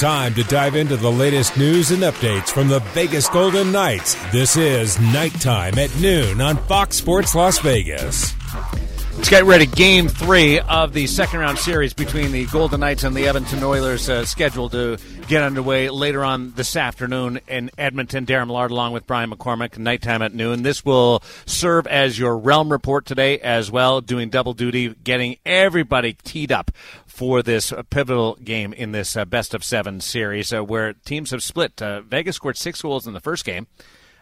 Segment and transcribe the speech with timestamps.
[0.00, 4.16] time to dive into the latest news and updates from the Vegas Golden Knights.
[4.32, 8.39] This is Knight Time at noon on Fox Sports Las Vegas.
[9.16, 9.66] Let's get ready.
[9.66, 14.08] Game three of the second round series between the Golden Knights and the Edmonton Oilers,
[14.08, 14.98] uh, scheduled to
[15.28, 18.24] get underway later on this afternoon in Edmonton.
[18.24, 20.62] Daren Millard along with Brian McCormack, nighttime at noon.
[20.62, 26.14] This will serve as your realm report today as well, doing double duty, getting everybody
[26.14, 26.70] teed up
[27.06, 31.42] for this pivotal game in this uh, best of seven series uh, where teams have
[31.42, 31.82] split.
[31.82, 33.66] Uh, Vegas scored six goals in the first game,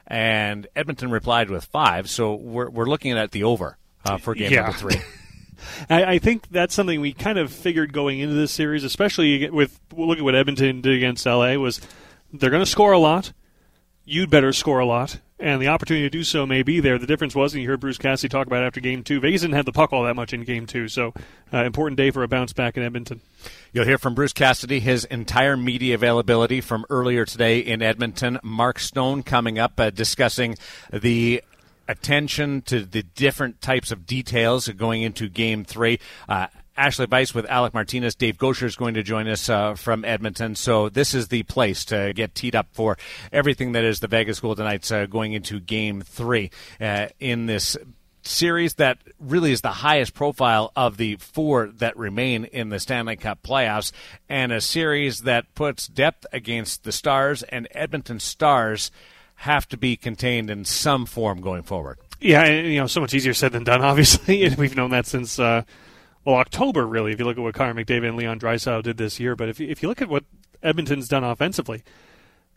[0.07, 2.11] and Edmonton replied with five.
[2.11, 4.62] So we're, we're looking at the over uh, for game Yeah.
[4.62, 4.97] number three.
[5.91, 9.79] I, I think that's something we kind of figured going into this series, especially with
[9.97, 11.55] look at what Edmonton did against LA.
[11.55, 11.80] Was
[12.33, 13.33] they're going to score a lot.
[14.05, 16.97] You'd better score a lot, and the opportunity to do so may be there.
[16.98, 19.20] The difference was, and you heard Bruce Cassidy talk about it after Game Two.
[19.20, 21.12] Vegas didn't have the puck all that much in Game Two, so
[21.53, 23.20] uh, important day for a bounce back in Edmonton.
[23.73, 28.39] You'll hear from Bruce Cassidy, his entire media availability from earlier today in Edmonton.
[28.42, 30.56] Mark Stone coming up uh, discussing
[30.91, 31.42] the
[31.89, 35.98] attention to the different types of details going into game three.
[36.28, 36.47] Uh,
[36.78, 38.14] Ashali Vise with Alec Martinez.
[38.14, 40.55] Dave Goucher is going to join us uh, from Edmonton.
[40.55, 42.97] So this is the place to get teed up for
[43.33, 47.77] everything that is the Vegas Golden Knights uh, going into game three uh, in this
[48.23, 53.17] series that really is the highest profile of the four that remain in the Stanley
[53.17, 53.91] Cup playoffs,
[54.28, 58.91] and a series that puts depth against the Stars, and Edmonton Stars
[59.42, 61.98] have to be contained in some form going forward.
[62.20, 63.83] Yeah, and, you know, so much easier said than done.
[63.84, 65.62] Obviously, we've known that since uh,
[66.25, 66.86] well October.
[66.86, 69.48] Really, if you look at what Connor McDavid and Leon Draisaitl did this year, but
[69.48, 70.25] if if you look at what
[70.61, 71.84] Edmonton's done offensively,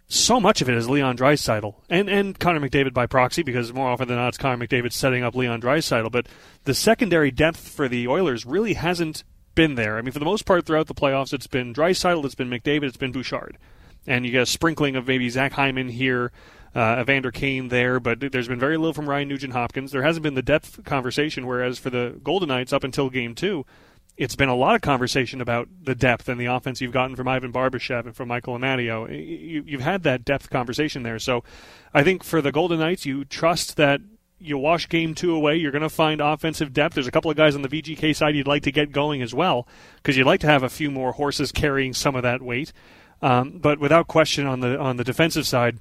[0.07, 3.89] so much of it is Leon Draisaitl and and Connor McDavid by proxy because more
[3.89, 6.11] often than not it's Connor McDavid setting up Leon Draisaitl.
[6.11, 6.27] But
[6.63, 9.23] the secondary depth for the Oilers really hasn't
[9.53, 9.97] been there.
[9.97, 12.85] I mean, for the most part throughout the playoffs, it's been Draisaitl, it's been McDavid,
[12.85, 13.59] it's been Bouchard,
[14.07, 16.31] and you get a sprinkling of maybe Zach Hyman here.
[16.73, 19.91] Uh, Evander Kane there, but there's been very little from Ryan Nugent Hopkins.
[19.91, 23.66] There hasn't been the depth conversation, whereas for the Golden Knights up until game two,
[24.18, 27.28] it's been a lot of conversation about the depth and the offense you've gotten from
[27.28, 29.09] Ivan Barbashev and from Michael Amadio.
[29.09, 31.19] You, you've had that depth conversation there.
[31.19, 31.44] So
[31.94, 34.00] I think for the Golden Knights, you trust that
[34.40, 35.56] you wash game two away.
[35.56, 36.95] You're going to find offensive depth.
[36.95, 39.34] There's a couple of guys on the VGK side you'd like to get going as
[39.34, 42.74] well because you'd like to have a few more horses carrying some of that weight.
[43.22, 45.79] Um, but without question, on the on the defensive side,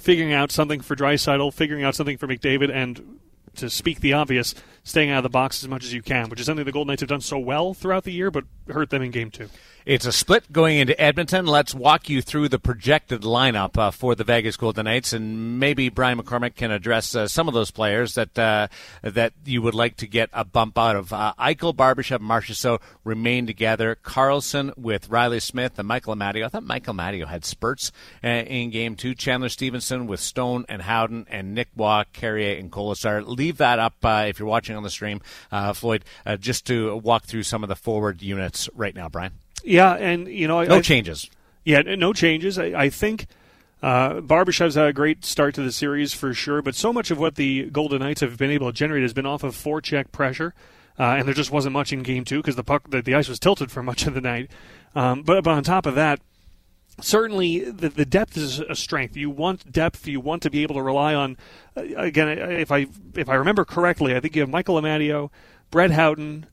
[0.00, 3.18] figuring out something for Draisaitl, figuring out something for McDavid, and
[3.56, 6.40] to speak the obvious, staying out of the box as much as you can, which
[6.40, 9.02] is something the Golden Knights have done so well throughout the year, but hurt them
[9.02, 9.48] in game two.
[9.86, 11.44] It's a split going into Edmonton.
[11.44, 15.90] Let's walk you through the projected lineup uh, for the Vegas Golden Knights, and maybe
[15.90, 18.68] Brian McCormack can address uh, some of those players that uh,
[19.02, 21.12] that you would like to get a bump out of.
[21.12, 23.94] Uh, Eichel, Barbashev, Marchessault remain together.
[24.02, 26.46] Karlsson with Riley Smith and Michael Amadio.
[26.46, 27.92] I thought Michael Amadio had spurts
[28.24, 29.14] uh, in game two.
[29.14, 33.22] Chandler Stephenson with Stone and Howden and Nick Waugh, Carrier, and Kolesar.
[33.26, 35.20] Leave that up uh, if you're watching on the stream,
[35.74, 36.06] Floyd,
[36.40, 39.32] just to walk through some of the forward units right now, Brian.
[39.62, 41.30] Yeah, and you know, No I, changes.
[41.64, 42.58] Yeah, no changes.
[42.58, 43.26] I, I think
[43.82, 47.18] uh, Barbashev's had a great start to the series for sure, but so much of
[47.18, 50.54] what the Golden Knights have been able to generate has been off of forecheck pressure,
[50.98, 53.28] uh, and there just wasn't much in Game Two because the puck, the, the ice
[53.28, 54.50] was tilted for much of the night.
[54.94, 56.20] Um, but, but on top of that,
[57.00, 59.16] certainly the, the depth is a strength.
[59.16, 60.06] You want depth.
[60.06, 61.36] You want to be able to rely on.
[61.76, 65.30] Uh, again, if I if I remember correctly, I think you have Michael Amadio,
[65.70, 66.46] Brett Howden.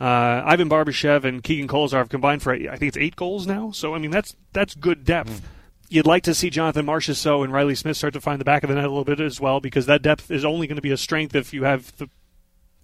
[0.00, 3.70] Uh, Ivan Barbashev and Keegan Kolesar have combined for I think it's eight goals now.
[3.70, 5.42] So I mean that's that's good depth.
[5.88, 8.70] You'd like to see Jonathan Marchessault and Riley Smith start to find the back of
[8.70, 10.90] the net a little bit as well because that depth is only going to be
[10.90, 12.08] a strength if you have the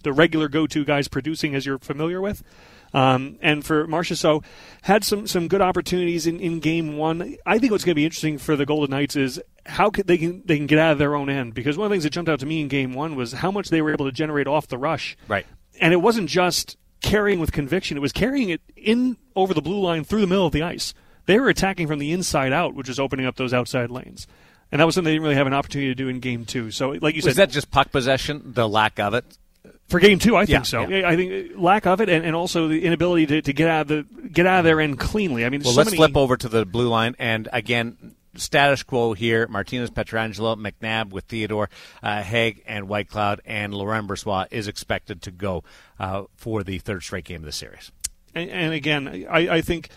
[0.03, 2.43] the regular go-to guys producing as you're familiar with.
[2.95, 4.45] Um, and for Marchessault,
[4.83, 7.37] had some some good opportunities in, in game one.
[7.45, 10.17] I think what's going to be interesting for the Golden Knights is how could they
[10.17, 12.11] can they can get out of their own end because one of the things that
[12.11, 14.47] jumped out to me in game one was how much they were able to generate
[14.47, 15.17] off the rush.
[15.27, 15.47] Right.
[15.81, 19.81] And it wasn't just carrying with conviction; it was carrying it in over the blue
[19.81, 20.95] line through the middle of the ice.
[21.27, 24.27] They were attacking from the inside out, which is opening up those outside lanes.
[24.73, 26.71] And that was something they didn't really have an opportunity to do in game two.
[26.71, 29.25] So, like you Was said, that just puck possession, the lack of it?
[29.89, 30.87] for game two, I think Yeah, so.
[30.87, 31.09] yeah.
[31.09, 33.83] I think uh, lack of it, and, and also the inability to, to get out
[33.83, 35.45] of the get out of their end cleanly.
[35.45, 38.83] I mean, Well, so let's many, flip over to the blue line, and again, status
[38.83, 41.71] quo here: Martinez, Pietrangelo, McNabb with Theodore,
[42.03, 45.65] uh, Hague, and Whitecloud, and Laurent Brossoit is expected to go
[45.99, 47.91] uh, for the third straight game of the series.
[48.35, 49.89] And, and again, I, I think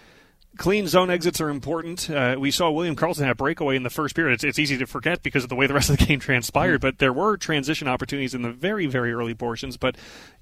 [0.58, 2.10] clean zone exits are important.
[2.10, 4.34] Uh, we saw William Karlsson have a breakaway in the first period.
[4.34, 6.76] It's, it's easy to forget because of the way the rest of the game transpired,
[6.76, 6.88] Mm-hmm.
[6.88, 9.78] but there were transition opportunities in the very, very early portions.
[9.78, 9.96] But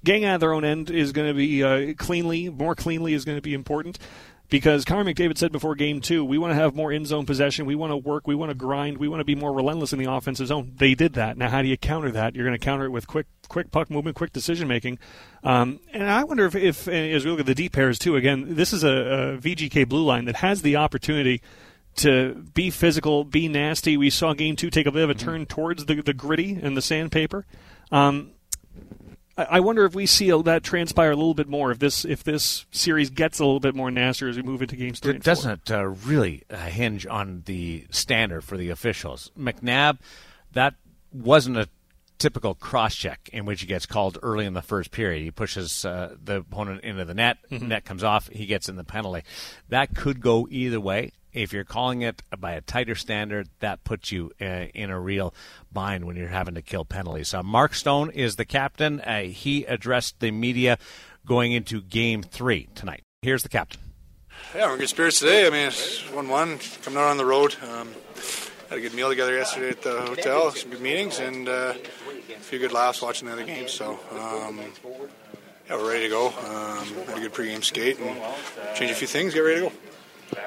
[0.04, 3.24] getting out of their own end is going to be uh, cleanly, more cleanly is
[3.24, 3.98] going to be important.
[4.50, 7.66] Because Connor McDavid said before game two, we want to have more in zone possession.
[7.66, 8.26] We want to work.
[8.26, 8.98] We want to grind.
[8.98, 10.72] We want to be more relentless in the offensive zone.
[10.76, 11.38] They did that.
[11.38, 12.34] Now, how do you counter that?
[12.34, 14.98] You're going to counter it with quick, quick puck movement, quick decision making.
[15.44, 18.56] Um, and I wonder if, if, as we look at the deep pairs too, again,
[18.56, 21.40] this is a, a VGK blue line that has the opportunity
[21.96, 23.96] to be physical, be nasty.
[23.96, 26.76] We saw game two take a bit of a turn towards the, the gritty and
[26.76, 27.46] the sandpaper.
[27.92, 28.32] Um,
[29.48, 32.66] I wonder if we see that transpire a little bit more if this if this
[32.70, 35.14] series gets a little bit more nasty as we move into games three.
[35.14, 39.30] It doesn't uh, really uh, hinge on the standard for the officials.
[39.38, 39.98] McNabb,
[40.52, 40.74] that
[41.12, 41.68] wasn't a
[42.18, 45.22] typical cross check in which he gets called early in the first period.
[45.22, 47.68] He pushes uh, the opponent into the net, mm-hmm.
[47.68, 49.22] net comes off, he gets in the penalty.
[49.70, 54.10] That could go either way if you're calling it by a tighter standard, that puts
[54.12, 55.34] you uh, in a real
[55.72, 57.34] bind when you're having to kill penalties.
[57.34, 59.00] Uh, Mark Stone is the captain.
[59.00, 60.78] Uh, he addressed the media
[61.26, 63.02] going into Game Three tonight.
[63.22, 63.80] Here's the captain.
[64.54, 65.46] Yeah, we're in good spirits today.
[65.46, 67.54] I mean, it's one-one coming out on the road.
[67.62, 67.88] Um,
[68.68, 72.38] had a good meal together yesterday at the hotel, some good meetings, and uh, a
[72.40, 73.72] few good laughs watching the other games.
[73.72, 73.98] So.
[74.12, 74.60] Um,
[75.70, 76.26] yeah, we're ready to go.
[76.26, 78.20] Um, had a good pregame skate and
[78.74, 79.34] change a few things.
[79.34, 79.72] Get ready to go.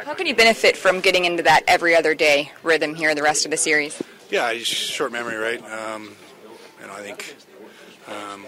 [0.05, 3.45] How can you benefit from getting into that every other day rhythm here the rest
[3.45, 4.01] of the series?
[4.29, 5.61] Yeah, short memory, right?
[5.63, 6.15] Um,
[6.93, 7.35] I think
[8.07, 8.45] um,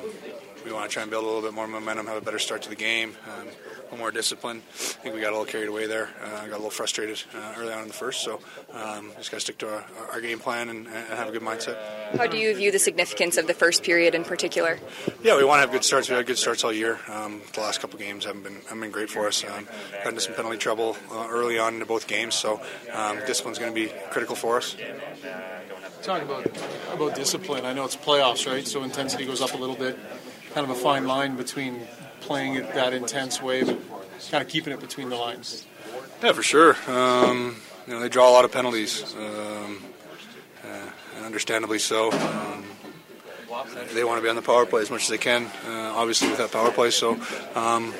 [0.66, 2.64] we want to try and build a little bit more momentum, have a better start
[2.64, 3.16] to the game.
[3.38, 3.48] Um,
[3.96, 4.62] little more discipline.
[4.68, 6.10] I think we got a little carried away there.
[6.22, 8.40] Uh, got a little frustrated uh, early on in the first, so
[8.74, 11.42] um, just got to stick to our, our game plan and, and, have a good
[11.42, 11.78] mindset.
[12.18, 14.80] How do you view the significance of the first period in particular?
[15.24, 16.10] Yeah, we want to have good starts.
[16.10, 17.00] We had good starts all year.
[17.08, 19.44] Um, the last couple games haven't been haven't been great for us.
[19.44, 19.68] Um,
[20.04, 22.62] got into some penalty trouble uh, early on into both games, so
[22.94, 24.76] um, discipline's going to be critical for us.
[26.02, 26.46] Talk about
[26.94, 27.66] about discipline.
[27.66, 28.68] I know it's playoffs, right?
[28.68, 29.98] So intensity goes up a little bit.
[30.56, 31.81] Kind of a fine line between
[32.22, 33.78] playing it that intense way, but
[34.31, 35.68] kind of keeping it between the lines.
[36.24, 36.78] Yeah, for sure.
[36.88, 39.84] Um, you know, they draw a lot of penalties, um,
[40.63, 42.10] uh, and understandably so.
[42.10, 42.63] Um,
[43.94, 46.30] they want to be on the power play as much as they can, uh, obviously
[46.30, 46.90] with that power play.
[46.90, 47.19] So,
[47.54, 47.94] um,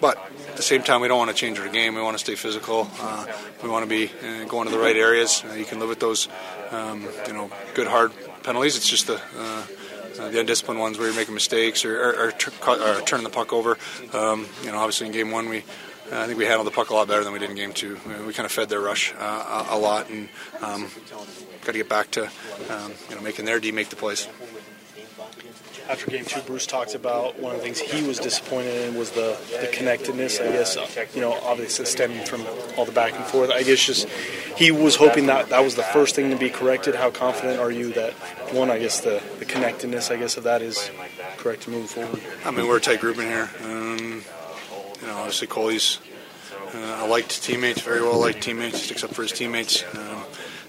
[0.00, 0.18] but
[0.48, 1.94] at the same time, we don't want to change our game.
[1.94, 2.90] We want to stay physical.
[3.00, 3.26] Uh,
[3.62, 5.44] we want to be uh, going to the right areas.
[5.48, 6.26] Uh, you can live with those,
[6.72, 8.10] um, you know, good hard
[8.42, 8.76] penalties.
[8.76, 9.20] It's just the
[10.14, 12.32] the undisciplined ones where you're making mistakes or, or,
[12.66, 13.78] or, or turning the puck over.
[14.12, 15.64] Um, you know, obviously in game one we.
[16.12, 17.96] I think we handled the puck a lot better than we did in game two.
[18.04, 20.28] We, we kind of fed their rush uh, a, a, lot, and
[20.60, 20.88] um,
[21.64, 22.24] got to get back to
[22.68, 24.26] um, you know making their D make the plays
[25.90, 29.10] after game two, Bruce talked about one of the things he was disappointed in was
[29.10, 30.38] the, the connectedness.
[30.40, 30.76] I guess
[31.14, 32.46] you know, obviously stemming from
[32.76, 33.50] all the back and forth.
[33.50, 34.08] I guess just
[34.56, 36.94] he was hoping that that was the first thing to be corrected.
[36.94, 38.12] How confident are you that
[38.52, 38.70] one?
[38.70, 40.90] I guess the, the connectedness, I guess, of that is
[41.38, 42.20] correct to move forward.
[42.44, 43.50] I mean, we're a tight group in here.
[43.64, 44.22] Um,
[45.00, 45.98] you know, obviously Coley's
[46.72, 49.02] uh, a liked teammates, very well liked teammates.
[49.02, 49.82] Up for his teammates.
[49.96, 50.09] Um,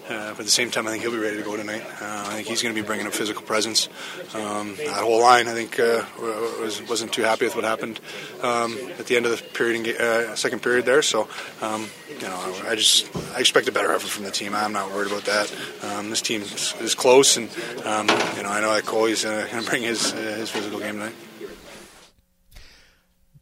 [0.08, 1.82] uh, but at the same time, I think he'll be ready to go tonight.
[2.00, 3.88] Uh, I think he's going to be bringing a physical presence.
[4.34, 8.00] Um, that whole line, I think, uh, was, wasn't too happy with what happened
[8.42, 11.02] um, at the end of the period, uh, second period there.
[11.02, 11.28] So,
[11.60, 14.54] um, you know, I just I expect a better effort from the team.
[14.54, 15.54] I'm not worried about that.
[15.82, 17.48] Um, this team is close, and
[17.84, 20.78] um, you know, I know that Coley's uh, going to bring his uh, his physical
[20.78, 21.14] game tonight.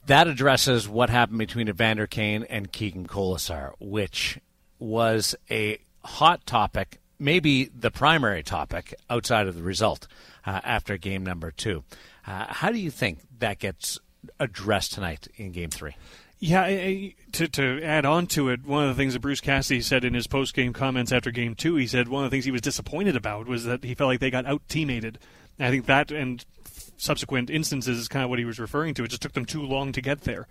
[0.07, 4.41] That addresses what happened between Evander Kane and Keegan Kolesar, which
[4.79, 10.07] was a hot topic, maybe the primary topic outside of the result
[10.47, 11.85] uh, after game number two.
[12.27, 13.99] Uh, how do you think that gets
[14.39, 15.97] addressed tonight in game three?
[16.39, 19.83] Yeah, I, to to add on to it, one of the things that Bruce Cassidy
[19.83, 22.47] said in his post game comments after game two, he said one of the things
[22.47, 25.19] he was disappointed about was that he felt like they got out teammated.
[25.59, 26.43] I think that and
[26.97, 29.05] subsequent instances is kind of what he was referring to.
[29.05, 30.47] It just took them too long to get there.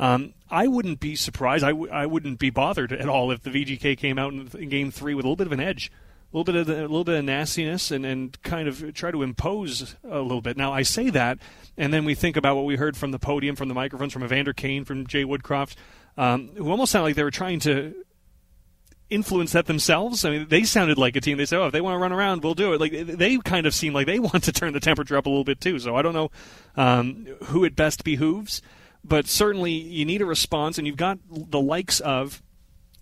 [0.00, 1.62] Um, I wouldn't be surprised.
[1.62, 4.70] I w- I wouldn't be bothered at all if the VGK came out in, in
[4.70, 5.92] Game Three with a little bit of an edge,
[6.32, 9.10] a little bit of the, a little bit of nastiness, and, and kind of try
[9.10, 10.56] to impose a little bit.
[10.56, 11.38] Now I say that,
[11.76, 14.24] and then we think about what we heard from the podium, from the microphones, from
[14.24, 15.74] Evander Kane, from Jay Woodcroft,
[16.16, 17.94] um, who almost sounded like they were trying to
[19.10, 20.24] influence that themselves.
[20.24, 21.36] I mean, they sounded like a team.
[21.36, 23.66] They said, "Oh, if they want to run around, we'll do it." Like they kind
[23.66, 25.78] of seem like they want to turn the temperature up a little bit too.
[25.78, 26.30] So I don't know
[26.74, 28.62] um, who it best behooves
[29.04, 32.42] but certainly you need a response, and you've got the likes of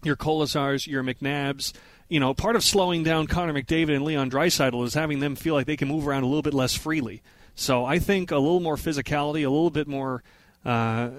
[0.02, 1.73] your Kolesars, your McNabbs.
[2.09, 5.55] You know, part of slowing down Connor McDavid and Leon Draisaitl is having them feel
[5.55, 7.23] like they can move around a little bit less freely.
[7.55, 10.23] So I think a little more physicality, a little bit more,
[10.64, 11.11] uh,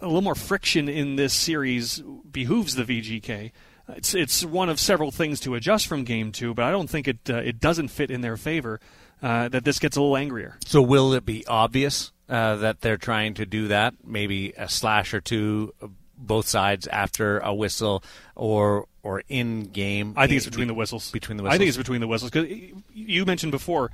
[0.00, 3.52] a little more friction in this series behooves the VGK.
[3.90, 7.08] It's it's one of several things to adjust from game two, but I don't think
[7.08, 8.80] it uh, it doesn't fit in their favor
[9.22, 10.58] uh, that this gets a little angrier.
[10.66, 13.94] So will it be obvious uh, that they're trying to do that.
[14.04, 15.72] Maybe a slash or two
[16.18, 18.02] both sides after a whistle
[18.34, 20.14] or or in game?
[20.16, 21.10] I think it's between the whistles.
[21.10, 21.54] Between the whistles.
[21.54, 22.50] I think it's between the whistles because
[22.92, 23.90] you mentioned before.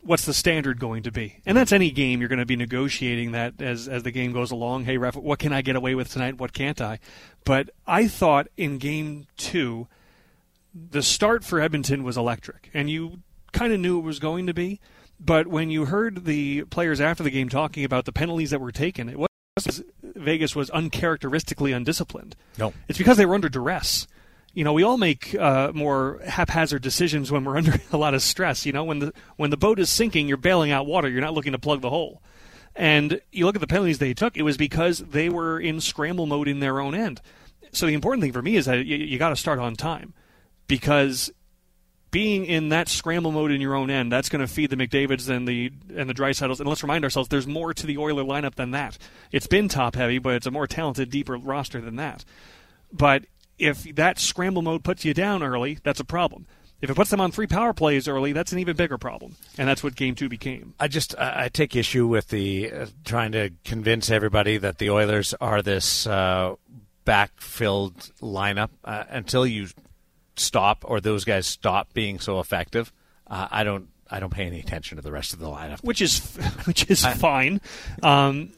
[0.00, 1.40] What's the standard going to be?
[1.44, 4.50] And that's any game you're going to be negotiating that as as the game goes
[4.50, 4.84] along.
[4.84, 6.38] Hey, ref, what can I get away with tonight?
[6.38, 6.98] What can't I?
[7.44, 9.88] But I thought in game two,
[10.72, 13.20] the start for Edmonton was electric, and you
[13.52, 14.80] kind of knew it was going to be.
[15.20, 18.72] But when you heard the players after the game talking about the penalties that were
[18.72, 22.36] taken, it was Vegas was uncharacteristically undisciplined.
[22.58, 24.06] No, it's because they were under duress.
[24.54, 28.22] You know, we all make uh, more haphazard decisions when we're under a lot of
[28.22, 28.64] stress.
[28.64, 31.08] You know, when the when the boat is sinking, you're bailing out water.
[31.08, 32.22] You're not looking to plug the hole.
[32.76, 36.26] And you look at the penalties they took; it was because they were in scramble
[36.26, 37.20] mode in their own end.
[37.72, 40.14] So the important thing for me is that you, you got to start on time,
[40.68, 41.32] because
[42.10, 45.28] being in that scramble mode in your own end, that's going to feed the McDavid's
[45.28, 46.60] and the and the Draisaitls.
[46.60, 48.98] And let's remind ourselves, there's more to the Oiler lineup than that.
[49.32, 52.24] It's been top heavy, but it's a more talented, deeper roster than that.
[52.92, 53.24] But
[53.58, 56.46] if that scramble mode puts you down early, that's a problem.
[56.80, 59.68] If it puts them on three power plays early, that's an even bigger problem, and
[59.68, 60.74] that's what Game Two became.
[60.78, 65.34] I just I take issue with the uh, trying to convince everybody that the Oilers
[65.40, 66.54] are this uh,
[67.04, 69.68] backfilled lineup uh, until you
[70.38, 72.92] stop or those guys stop being so effective,
[73.26, 76.00] uh, I don't I don't pay any attention to the rest of the lineup, which
[76.00, 77.60] is which is fine.
[78.02, 78.50] Um,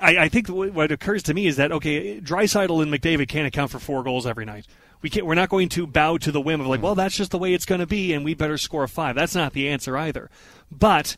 [0.00, 3.70] I, I, think what occurs to me is that okay, Draisaitl and McDavid can't account
[3.70, 4.66] for four goals every night.
[5.00, 5.24] We can't.
[5.24, 7.54] We're not going to bow to the whim of like, well, that's just the way
[7.54, 9.14] it's going to be, and we better score five.
[9.14, 10.28] That's not the answer either.
[10.70, 11.16] But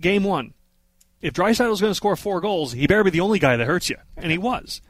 [0.00, 0.54] game one,
[1.20, 3.66] if Draisaitl is going to score four goals, he better be the only guy that
[3.66, 4.80] hurts you, and he was.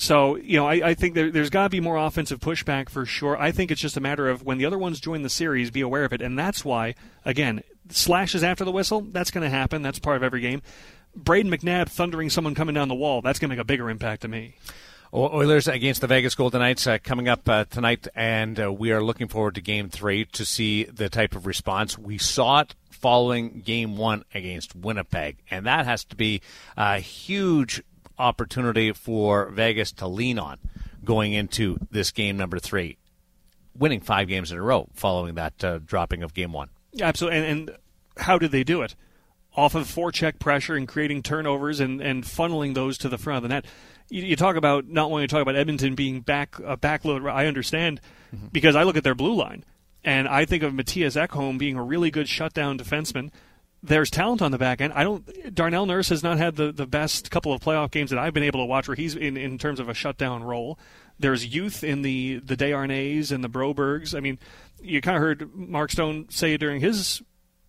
[0.00, 3.04] So, you know, I, I think there, has got to be more offensive pushback for
[3.04, 3.36] sure.
[3.36, 5.80] I think it's just a matter of when the other ones join the series, be
[5.80, 6.22] aware of it.
[6.22, 9.82] And that's why, again, slashes after the whistle, that's going to happen.
[9.82, 10.62] That's part of every game.
[11.18, 14.22] Brayden McNabb thundering someone coming down the wall, that's going to make a bigger impact
[14.22, 14.54] to me.
[15.12, 19.02] Oilers against the Vegas Golden Knights uh, coming up uh, tonight, and uh, we are
[19.02, 23.62] looking forward to Game Three to see the type of response we saw it following
[23.62, 26.42] Game One against Winnipeg, and that has to be
[26.76, 27.82] a huge
[28.18, 30.58] opportunity for Vegas to lean on
[31.04, 32.98] going into this game number three,
[33.76, 36.68] winning five games in a row following that uh, dropping of game one.
[36.92, 37.38] Yeah, absolutely.
[37.38, 37.78] And, and
[38.16, 38.94] how did they do it?
[39.56, 43.42] Off of forecheck pressure and creating turnovers and, and funneling those to the front of
[43.42, 43.64] the net.
[44.08, 47.28] You, you talk about not wanting to talk about Edmonton being back a backload.
[47.30, 48.00] I understand
[48.34, 48.48] mm-hmm.
[48.52, 49.64] because I look at their blue line
[50.04, 53.30] and I think of Mattias Ekholm being a really good shutdown defenseman
[53.82, 54.92] there's talent on the back end.
[54.92, 55.54] I don't.
[55.54, 58.42] Darnell Nurse has not had the, the best couple of playoff games that I've been
[58.42, 60.78] able to watch where he's in, in terms of a shutdown role.
[61.18, 64.16] There's youth in the the Desharnais and the Brobergs.
[64.16, 64.38] I mean,
[64.82, 67.22] you kind of heard Mark Stone say during his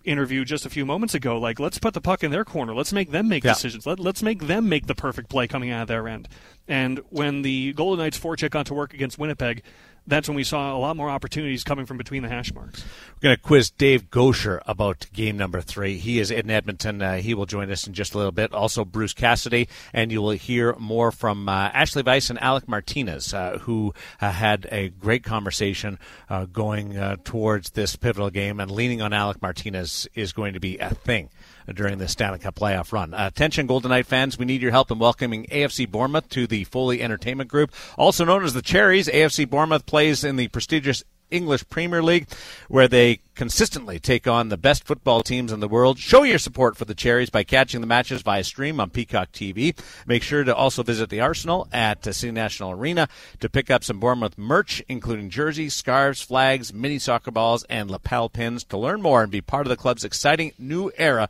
[0.06, 2.74] interview just a few moments ago, like let's put the puck in their corner.
[2.74, 3.54] Let's make them make yeah.
[3.54, 3.86] decisions.
[3.86, 6.28] Let, let's make them make the perfect play coming out of their end.
[6.68, 9.64] And when the Golden Knights forecheck got to work against Winnipeg,
[10.10, 12.84] that's when we saw a lot more opportunities coming from between the hash marks.
[13.16, 15.98] We're going to quiz Dave Goucher about game number three.
[15.98, 17.02] He is in Edmonton.
[17.02, 18.54] Uh, he will join us in just a little bit.
[18.54, 23.34] Also, Bruce Cassidy, and you will hear more from uh, Ashali Vise and Alec Martinez,
[23.34, 26.00] uh, who uh, had a great conversation
[26.30, 28.60] uh, going uh, towards this pivotal game.
[28.60, 31.30] And leaning on Alec Martinez is going to be a thing
[31.74, 33.14] during the Stanley Cup playoff run.
[33.14, 36.64] Uh, attention, Golden Knight fans, we need your help in welcoming AFC Bournemouth to the
[36.66, 39.08] Foley Entertainment Group, also known as the Cherries.
[39.08, 42.28] AFC Bournemouth plays in the prestigious English Premier League,
[42.68, 45.98] where they consistently take on the best football teams in the world.
[45.98, 49.78] Show your support for the Cherries by catching the matches via stream on Peacock TV.
[50.06, 53.08] Make sure to also visit the Arsenal at City National Arena
[53.40, 58.30] to pick up some Bournemouth merch, including jerseys, scarves, flags, mini soccer balls, and lapel
[58.30, 58.64] pins.
[58.66, 61.30] To learn more and be part of the club's exciting new era,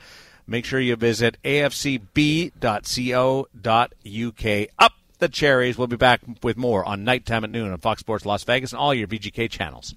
[0.50, 2.50] make sure you visit afcb.co.uk.
[4.80, 5.78] Up the Cherries.
[5.78, 8.72] We'll be back with more on Knight Time at Noon on Fox Sports Las Vegas
[8.72, 9.96] and all your VGK channels.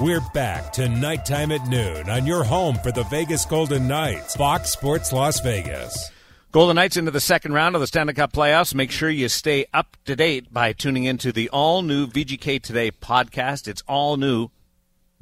[0.00, 4.36] We're back to Knight Time at Noon on your home for the Vegas Golden Knights,
[4.36, 6.10] Fox Sports Las Vegas.
[6.50, 8.74] Golden Knights into the second round of the Stanley Cup playoffs.
[8.74, 12.90] Make sure you stay up to date by tuning into the all new VGK Today
[12.90, 13.68] podcast.
[13.68, 14.48] It's all new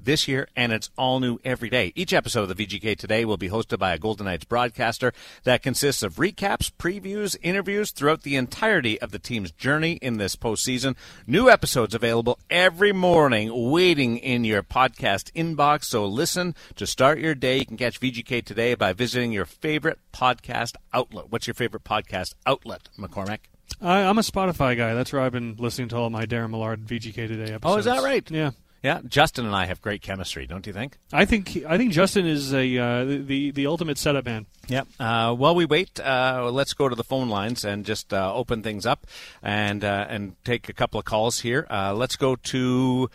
[0.07, 1.93] this year, and it's all new every day.
[1.95, 5.13] Each episode of the VGK Today will be hosted by a Golden Knights broadcaster
[5.45, 10.37] that consists of recaps, previews, interviews throughout the entirety of the team's journey in this
[10.37, 10.97] postseason.
[11.27, 15.85] New episodes available every morning, waiting in your podcast inbox.
[15.85, 17.59] So listen to start your day.
[17.59, 21.27] You can catch VGK Today by visiting your favorite podcast outlet.
[21.29, 23.41] What's your favorite podcast outlet, McCormack?
[23.81, 24.95] I, am a Spotify guy.
[24.95, 27.65] That's where I've been listening to all my Daren Millard VGK Today episodes.
[27.65, 28.29] Oh, is that right?
[28.31, 28.53] Yeah.
[28.87, 30.97] Yeah, Justin and I have great chemistry, don't you think?
[31.13, 34.47] I think I think Justin is a uh, the the ultimate setup man.
[34.69, 34.87] Yep.
[35.01, 38.63] Uh, while we wait, uh, let's go to the phone lines and just uh, open
[38.63, 39.05] things up
[39.43, 41.67] and uh, and take a couple of calls here.
[41.69, 43.11] Uh, let's go to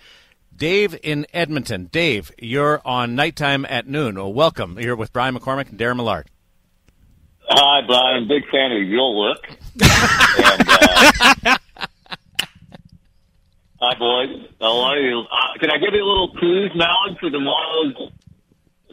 [0.53, 1.87] Dave in Edmonton.
[1.89, 4.15] Dave, you're on Knight Time at noon.
[4.15, 4.77] Well, welcome.
[4.77, 6.27] You're with Brian McCormack and Daren Millard.
[7.47, 8.27] Hi, Brian.
[8.27, 9.47] Big fan of your work.
[9.81, 11.57] and, uh,
[13.81, 14.47] hi, boys.
[14.59, 15.19] How are you?
[15.21, 17.95] Uh, can I give you a little clues now for tomorrow's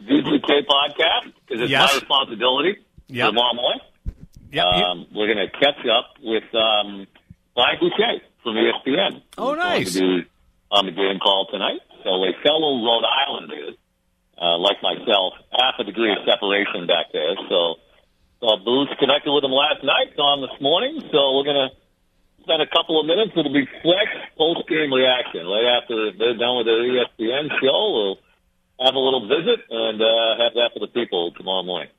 [0.01, 1.33] VGK podcast?
[1.47, 1.89] Because it's Yes.
[1.93, 2.77] my responsibility
[3.07, 3.29] Yep.
[3.29, 3.81] tomorrow morning.
[4.51, 4.65] Yep.
[4.65, 7.07] Um, we're going to catch up with um,
[7.55, 9.21] Brian Boucher from ESPN.
[9.37, 9.93] Oh, going nice.
[9.93, 10.27] to be
[10.71, 11.81] on the game call tonight.
[12.03, 13.71] So a fellow Rhode Islander,
[14.41, 17.35] uh, like myself, half a degree of separation back there.
[17.49, 17.75] So
[18.41, 21.01] uh, Boots connected with him last night, on this morning.
[21.11, 21.75] So we're going to
[22.49, 23.31] spend a couple of minutes.
[23.37, 25.45] It'll be fresh post-game reaction.
[25.45, 28.17] Right after they're done with their ESPN show, we'll
[28.83, 31.89] have a little visit and uh, have that for the people tomorrow morning.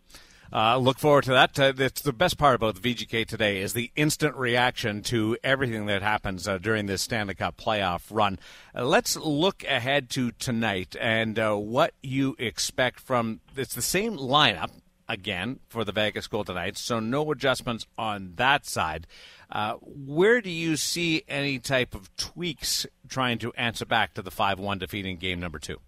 [0.53, 1.57] Uh, look forward to that.
[1.61, 6.03] Uh, the best part about the VGK today is the instant reaction to everything that
[6.03, 8.37] happens uh, during this Stanley Cup playoff run.
[8.75, 13.39] Uh, let's look ahead to tonight and uh, what you expect from.
[13.57, 14.71] It's the same lineup
[15.11, 19.07] again for the Vegas Golden Knights, so no adjustments on that side.
[19.51, 24.31] Uh, where do you see any type of tweaks trying to answer back to the
[24.31, 25.79] five-one defeat in game number two?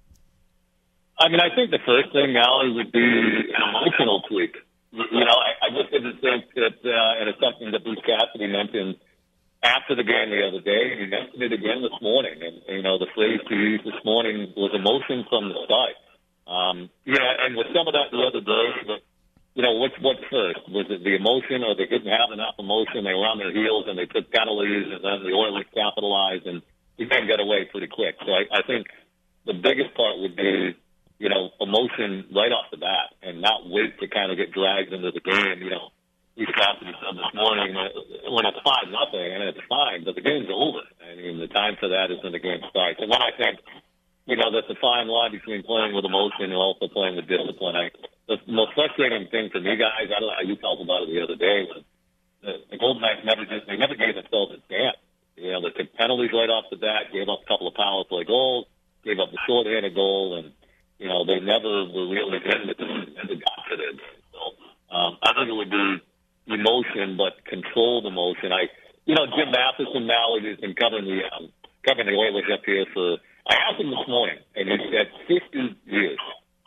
[1.19, 4.57] I mean, I think the first thing, Allie, would be an emotional tweak.
[4.91, 8.51] You know, I, I just didn't think that, uh, and it's something that Bruce Cassidy
[8.51, 8.97] mentioned
[9.63, 12.43] after the game the other day, and he mentioned it again this morning.
[12.43, 15.95] And, you know, the phrase he used this morning was emotion from the start.
[16.51, 18.99] Um, yeah, and with some of that the other day,
[19.55, 20.65] you know, what's what's first?
[20.73, 23.05] Was it the emotion, or they didn't have enough emotion?
[23.05, 26.63] They were on their heels and they took penalties, and then the Oilers capitalized, and
[26.97, 28.17] he then got away pretty quick.
[28.25, 28.89] So I, I think
[29.45, 30.73] the biggest part would be,
[31.21, 34.93] you know, emotion right off the bat, and not wait to kind of get dragged
[34.93, 35.61] into the game.
[35.61, 35.93] You know,
[36.33, 37.93] Bruce Cassidy said this morning that
[38.33, 40.81] when it's five nothing, and it's fine, but the game's over.
[41.05, 43.05] I mean, the time for that is when the game starts.
[43.05, 43.61] And then I think
[44.27, 47.75] you know, that's a fine line between playing with emotion and also playing with discipline.
[47.75, 47.91] I,
[48.29, 51.11] the most frustrating thing for me, guys, I don't know how you felt about it
[51.11, 51.83] the other day, was
[52.43, 54.99] the, the Golden Knights never just, they never gave themselves a chance.
[55.37, 58.05] You know, they took penalties right off the bat, gave up a couple of power
[58.05, 58.67] play goals,
[59.03, 60.53] gave up the short-handed goal, and,
[60.99, 64.03] you know, they never were really in the confidence.
[64.31, 64.41] So,
[64.95, 66.03] um, I think it would be
[66.47, 68.53] emotion, but controlled emotion.
[68.53, 68.69] I,
[69.07, 71.51] you know, Jim Matheson now has been covering the, um,
[71.83, 75.79] covering the Oilers up here for, I asked him this morning, and he said 50
[75.91, 76.19] years.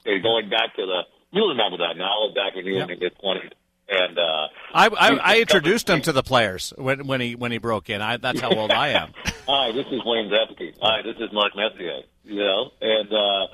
[0.04, 1.02] They're going back to the,
[1.36, 3.52] you remember that now, back when you were in your 20s.
[3.88, 7.60] And, uh, I, I, I introduced him to the players when, when he when he
[7.60, 8.02] broke in.
[8.02, 9.14] I, that's how old I am.
[9.48, 10.74] Hi, this is Wayne Gretzky.
[10.82, 12.02] Hi, this is Mark Messier.
[12.24, 13.48] You know, and uh,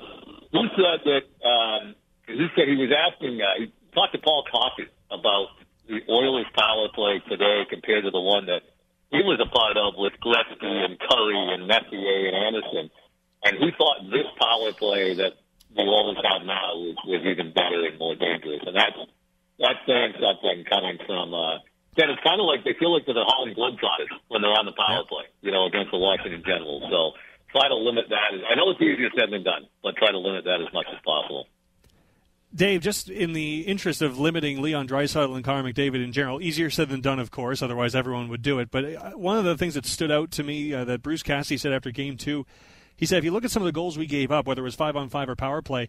[0.50, 1.94] he said that um,
[2.26, 3.42] he said he was asking.
[3.42, 5.48] Uh, he talked to Paul Coffey about
[5.86, 8.62] the Oilers' power play today compared to the one that
[9.10, 12.90] he was a part of with Gretzky and Kurri and Messier and Anderson,
[13.44, 15.34] and he thought this power play that
[15.76, 16.72] the Oilers have now
[17.12, 18.96] was, even better and more dangerous, and that's
[19.60, 21.36] that's saying something coming from.
[21.36, 21.60] Uh,
[21.94, 24.64] then it's kind of like they feel like they're the Harlem Globetrotters when they're on
[24.64, 26.88] the power play, you know, against the Washington Generals.
[26.88, 27.12] So
[27.52, 28.32] try to limit that.
[28.48, 30.98] I know it's easier said than done, but try to limit that as much as
[31.04, 31.46] possible.
[32.54, 36.68] Dave, just in the interest of limiting Leon Draisaitl and Connor McDavid in general, easier
[36.68, 37.62] said than done, of course.
[37.62, 38.70] Otherwise, everyone would do it.
[38.70, 41.56] But uh, one of the things that stood out to me uh, that Bruce Cassidy
[41.56, 42.44] said after Game Two,
[42.94, 44.64] he said, if you look at some of the goals we gave up, whether it
[44.64, 45.88] was five on five or power play,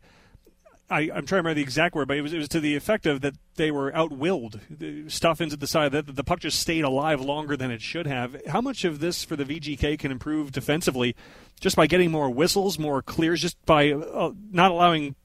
[0.94, 2.76] I, I'm trying to remember the exact word, but it was, it was to the
[2.76, 4.60] effect of that they were outwilled.
[4.70, 8.06] The stuff into the side that the puck just stayed alive longer than it should
[8.06, 8.40] have.
[8.48, 11.16] How much of this for the VGK can improve defensively,
[11.60, 15.16] just by getting more whistles, more clears, just by uh, not allowing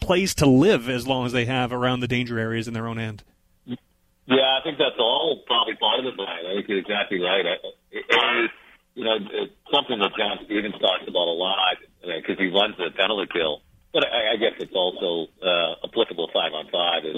[0.00, 2.98] plays to live as long as they have around the danger areas in their own
[2.98, 3.22] end?
[3.66, 6.44] Yeah, I think that's all probably part of it, Brian.
[6.44, 7.46] I think you're exactly right.
[7.46, 8.46] I,
[8.94, 12.90] you know, it's something that John Stevens talks about a lot because he runs the
[12.96, 13.62] penalty kill.
[13.92, 17.16] But I, I guess it's also uh, applicable five on five is,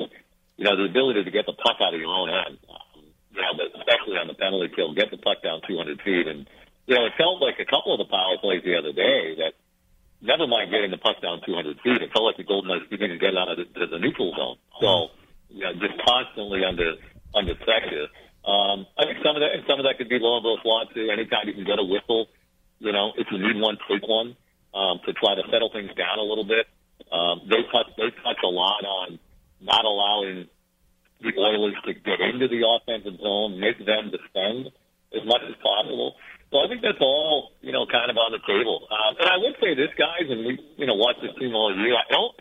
[0.57, 2.59] you know, the ability to get the puck out of your own end.
[2.71, 6.27] Um, you know, especially on the penalty kill, get the puck down 200 feet.
[6.27, 6.47] And,
[6.87, 9.59] you know, it felt like a couple of the power plays the other day that
[10.23, 12.03] never mind getting the puck down 200 feet.
[12.03, 14.59] It felt like the Golden Knights didn't get out of the, the neutral zone.
[14.79, 15.15] So,
[15.51, 16.95] you know, just constantly under
[17.35, 18.11] under pressure.
[18.43, 21.11] Um, I think some of that, some of that could be low slot too.
[21.11, 22.27] Anytime you can get a whistle,
[22.79, 24.35] you know, if you need one, take one
[24.75, 26.67] um, to try to settle things down a little bit.
[27.11, 29.19] Um, they touch they touch a lot on
[29.61, 30.49] not allowing
[31.21, 34.73] the Oilers to get into the offensive zone, make them defend
[35.13, 36.17] as much as possible.
[36.51, 38.89] So I think that's all you know, kind of on the table.
[38.91, 41.75] Um, and I would say this, guys, and we you know watch this team all
[41.75, 41.95] year.
[41.95, 42.35] I don't.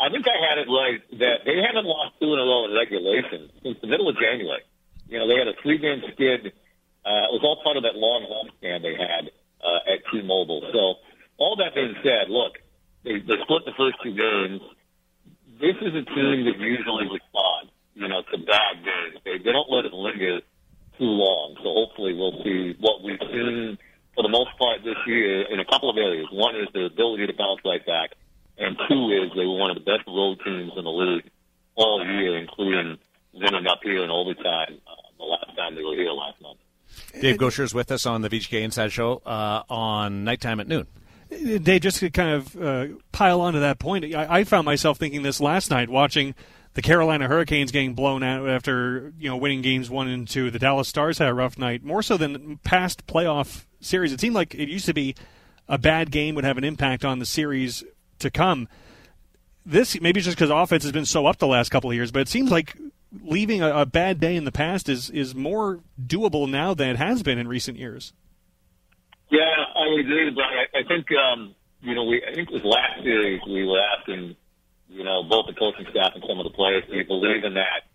[0.00, 2.74] I think I had it right that they haven't lost two in a row in
[2.74, 4.66] regulation since the middle of January.
[5.06, 6.50] You know, they had a three-game skid.
[7.06, 9.30] Uh, it was all part of that long homestand they had
[9.62, 10.66] uh, at T-Mobile.
[10.72, 10.98] So,
[11.38, 12.58] all that being said, look,
[13.04, 14.60] they, they split the first two games.
[15.60, 19.22] This is a team that usually responds, you know, to bad games.
[19.24, 20.40] They, they don't let it linger
[20.98, 21.56] too long.
[21.62, 23.78] So hopefully we'll see what we've seen
[24.14, 26.26] for the most part this year in a couple of areas.
[26.32, 28.14] One is their ability to bounce right back,
[28.58, 31.30] and two is they were one of the best road teams in the league
[31.74, 32.98] all year, including
[33.32, 36.58] winning up here in overtime uh, the last time they were here last month.
[37.20, 40.68] Dave Goucher is with us on the VGK Inside Show uh, on Knight Time at
[40.68, 40.86] noon.
[41.58, 45.22] Dave, just to kind of uh, pile onto that point, I, I found myself thinking
[45.22, 46.34] this last night watching
[46.74, 50.50] the Carolina Hurricanes getting blown out after you know winning games one and two.
[50.50, 54.12] The Dallas Stars had a rough night, more so than past playoff series.
[54.12, 55.14] It seemed like it used to be
[55.68, 57.84] a bad game would have an impact on the series
[58.18, 58.68] to come.
[59.64, 62.20] This maybe just because offense has been so up the last couple of years, but
[62.20, 62.76] it seems like
[63.22, 66.96] leaving a, a bad day in the past is is more doable now than it
[66.96, 68.12] has been in recent years.
[69.34, 70.66] Yeah, I would agree, Brian.
[70.70, 74.36] I, I think um, you know we I think this last series we were asking
[74.88, 77.90] you know both the coaching staff and some of the players you believe in that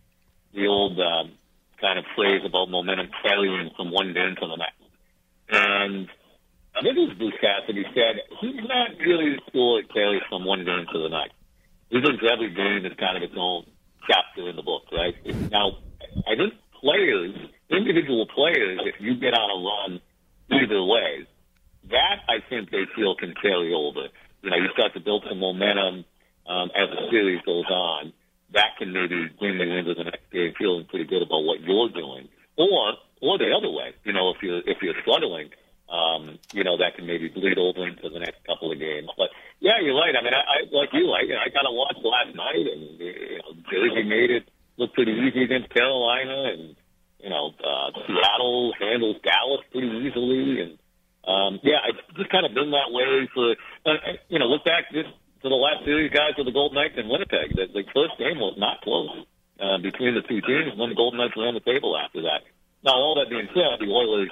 [0.53, 1.31] the old um,
[1.79, 4.83] kind of phrase about momentum carrying from one game to the next.
[5.47, 6.09] And
[6.75, 10.65] I think it was Bruce Cassidy said he's not really sure it carries from one
[10.65, 11.35] game to the next.
[11.89, 13.65] He thinks every game is kind of its own
[14.07, 15.15] chapter in the book, right?
[15.51, 15.79] Now,
[16.27, 17.33] I think players,
[17.69, 20.01] individual players, if you get on a run
[20.51, 21.27] either way,
[21.89, 24.07] that I think they feel can carry over.
[24.41, 26.05] You know, you start to build some momentum
[26.47, 28.13] um, as the series goes on.
[28.53, 31.89] That can maybe bring you into the next game feeling pretty good about what you're
[31.89, 33.93] doing, or or the other way.
[34.03, 35.53] You know, if you're if you're struggling,
[35.85, 39.09] um, you know that can maybe bleed over into the next couple of games.
[39.17, 40.15] But yeah, you're right.
[40.17, 41.13] I mean, I, I like you.
[41.13, 44.49] I, you know, I kind of watched last night, and you know, Jersey made it
[44.77, 46.75] look pretty easy against Carolina, and
[47.19, 50.78] you know, uh, Seattle handles Dallas pretty easily, and
[51.29, 53.53] um, yeah, it's just kind of been that way for
[53.85, 54.49] uh, you know.
[54.49, 55.13] Look back just
[55.43, 57.53] to the last series, guys, with the Golden Knights in Winnipeg.
[57.53, 59.13] The, the first game was not close
[59.61, 62.49] uh, between the two teams, and then the Golden Knights on the table after that.
[62.81, 64.31] Now, all that being said, the Oilers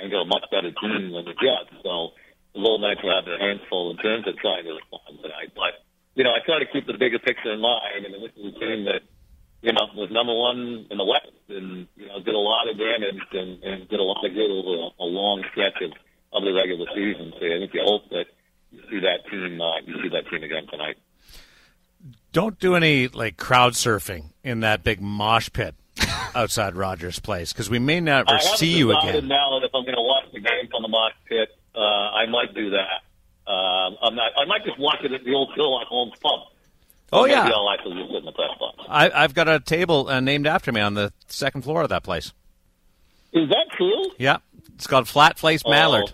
[0.00, 1.72] and got a much better team than the Jets.
[1.82, 2.12] So
[2.54, 5.52] the Golden Knights will have their hands full in terms of trying to respond tonight.
[5.56, 5.80] But
[6.14, 8.58] you know, I try to keep the bigger picture in mind, and this is a
[8.58, 9.02] team that
[9.62, 12.76] you know was number one in the West, and you know did a lot of
[12.78, 15.92] damage and, and did a lot of good over a, a long stretch of,
[16.32, 17.32] of the regular season.
[17.38, 18.26] So I think you hope that
[18.70, 20.96] you see that team, uh, you see that team again tonight.
[22.32, 25.74] Don't do any like crowd surfing in that big mosh pit
[26.34, 29.28] outside Rogers Place because we may never see you again.
[29.28, 32.54] Now, if I'm going to watch the game from the mosh pit, uh, I might
[32.54, 33.50] do that.
[33.50, 34.32] Um, I'm not.
[34.36, 36.40] I might just watch it at the old Sherlock Holmes pub.
[37.12, 38.76] Oh yeah, I'll actually just sit in the press box.
[38.88, 42.02] I, I've got a table uh, named after me on the second floor of that
[42.02, 42.32] place.
[43.32, 44.04] Is that true?
[44.18, 44.38] Yeah,
[44.76, 45.70] it's called Flat Faced Oh.
[45.70, 46.12] Mallard.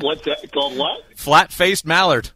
[0.00, 0.76] What's that called?
[0.78, 1.02] What?
[1.16, 2.30] Flat Faced Mallard.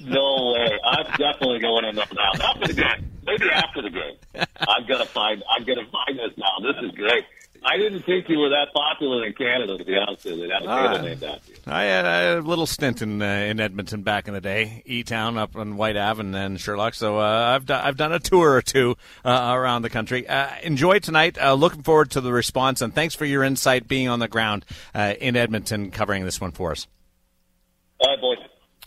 [0.00, 0.78] No way.
[0.84, 2.32] I'm definitely going in there now.
[2.48, 3.10] After the game.
[3.26, 4.16] Maybe after the game.
[4.60, 6.58] I'm gonna find I'm gonna find this now.
[6.62, 7.24] This is great.
[7.70, 10.48] I didn't think you were that popular in Canada to be honest with you.
[10.48, 11.02] That was Ah.
[11.02, 11.58] named after you.
[11.66, 14.82] I had, I had a little stint in uh, in Edmonton back in the day,
[14.86, 16.94] E Town up on Whyte Ave and then Sherlock.
[16.94, 20.26] So uh, I've done I've done a tour or two uh, around the country.
[20.26, 21.36] Uh, enjoy tonight.
[21.36, 24.64] Uh, looking forward to the response and thanks for your insight being on the ground
[24.94, 26.86] uh, in Edmonton covering this one for us.
[28.00, 28.38] All right, boys.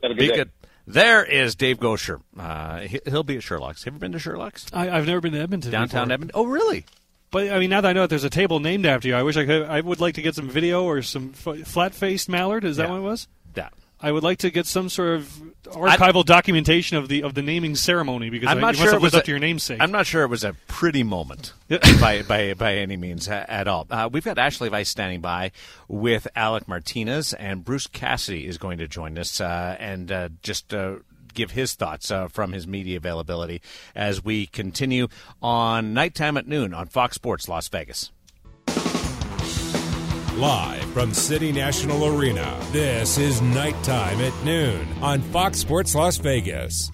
[0.02, 0.36] Have a good Be day.
[0.38, 0.52] good.
[0.88, 2.20] There is Dave Goucher.
[2.38, 3.84] Uh, he, he'll be at Sherlock's.
[3.84, 4.66] Have you been to Sherlock's?
[4.74, 5.72] I, I've never been to Edmonton.
[5.72, 6.14] Downtown before.
[6.14, 6.32] Edmonton.
[6.34, 6.86] Oh, really?
[7.32, 9.24] But I mean, now that I know that there's a table named after you, I
[9.24, 9.64] wish I could.
[9.64, 12.66] I would like to get some video or some f- flat-faced mallard.
[12.66, 12.90] Is that Yeah.
[12.92, 13.28] what it was?
[13.56, 13.70] Yeah.
[14.04, 17.76] I would like to get some sort of archival documentation of the of the naming
[17.76, 19.80] ceremony because I'm I, not sure it was lived up a- to your namesake.
[19.80, 23.86] I'm not sure it was a pretty moment by, by by any means at all.
[23.92, 25.52] Uh, we've got Ashali Vise standing by
[25.88, 30.74] with Alec Martinez, and Bruce Cassidy is going to join us uh, and uh, just.
[31.34, 33.62] Give his thoughts uh, from his media availability
[33.96, 35.08] as we continue
[35.42, 38.12] on nighttime at noon on Fox Sports Las Vegas.
[40.36, 46.18] Live from City National Arena, this is Knight Time at Noon on Fox Sports Las
[46.18, 46.90] Vegas.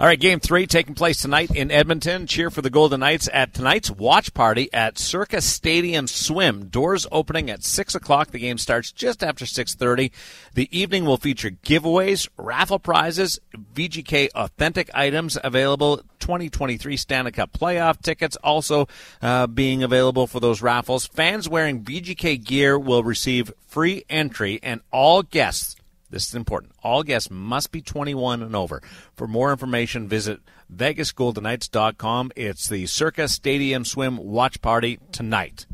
[0.00, 2.28] All right, game three taking place tonight in Edmonton.
[2.28, 6.68] Cheer for the Golden Knights at tonight's watch party at Circa Stadium Swim.
[6.68, 8.30] Doors opening at six o'clock.
[8.30, 10.12] The game starts just after six thirty.
[10.54, 13.40] The evening will feature giveaways, raffle prizes,
[13.74, 15.96] VGK authentic items available.
[16.20, 18.86] 2023 Stanley Cup playoff tickets also
[19.20, 21.06] uh, being available for those raffles.
[21.06, 25.74] Fans wearing VGK gear will receive free entry, and all guests
[26.10, 26.72] This is important.
[26.82, 28.82] All guests must be 21 and over.
[29.14, 30.40] For more information, visit
[30.74, 32.32] vegasgoldenknights.com.
[32.36, 35.66] It's the Circa Stadium Swim Watch Party tonight,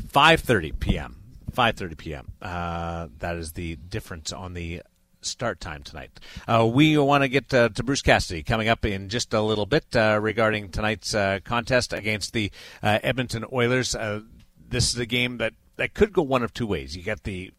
[0.00, 1.16] 5:30 p.m.
[1.52, 2.32] 5:30 p.m.
[2.40, 4.82] Uh, that is the difference on the
[5.22, 6.10] start time tonight.
[6.46, 9.66] Uh, we want to get uh, to Bruce Cassidy coming up in just a little
[9.66, 12.50] bit uh, regarding tonight's uh, contest against the
[12.82, 13.94] uh, Edmonton Oilers.
[14.68, 16.96] This is a game that, that could go one of two ways.
[16.96, 17.52] You get the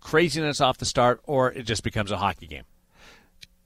[0.00, 2.64] craziness off the start, or it just becomes a hockey game.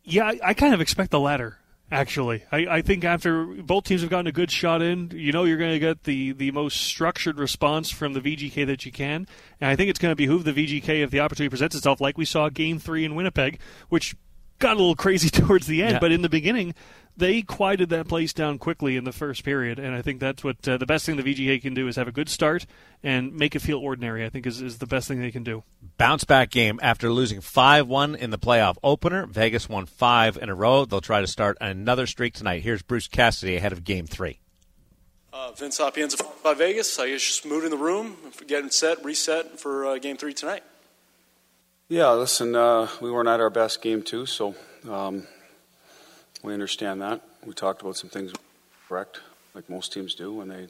[0.03, 1.59] Yeah, I, I kind of expect the latter.
[1.91, 5.45] Actually, I, I think after both teams have gotten a good shot in, you know
[5.45, 9.27] you're going to get the, the most structured response from the VGK that you can.
[9.61, 12.19] And I think it's going to behoove the VGK if the opportunity presents itself, like
[12.19, 14.17] we saw Game Three in Winnipeg, which
[14.59, 15.93] got a little crazy towards the end.
[15.93, 15.99] Yeah.
[16.01, 16.75] But in the beginning,
[17.17, 20.67] they quieted that place down quickly in the first period, and I think that's what
[20.69, 22.67] uh, the best thing the VGA can do is have a good start
[23.03, 24.25] and make it feel ordinary.
[24.25, 25.63] I think is, is the best thing they can do.
[25.97, 29.27] Bounce back game after losing 5 1 in the playoff opener.
[29.27, 30.85] Vegas won five in a row.
[30.85, 32.63] They'll try to start another streak tonight.
[32.63, 34.41] Here's Bruce Cassidy ahead of game three.
[35.33, 36.99] Uh, Vince Sapienza by Vegas.
[36.99, 40.63] I guess just moving the room, getting set, reset for uh, game three tonight.
[41.89, 44.55] Yeah, listen, uh, we weren't at our best game two, so
[44.89, 45.27] um,
[46.45, 47.23] we understand that.
[47.45, 48.33] We talked about some things
[48.87, 49.21] correct,
[49.55, 50.61] like most teams do when they,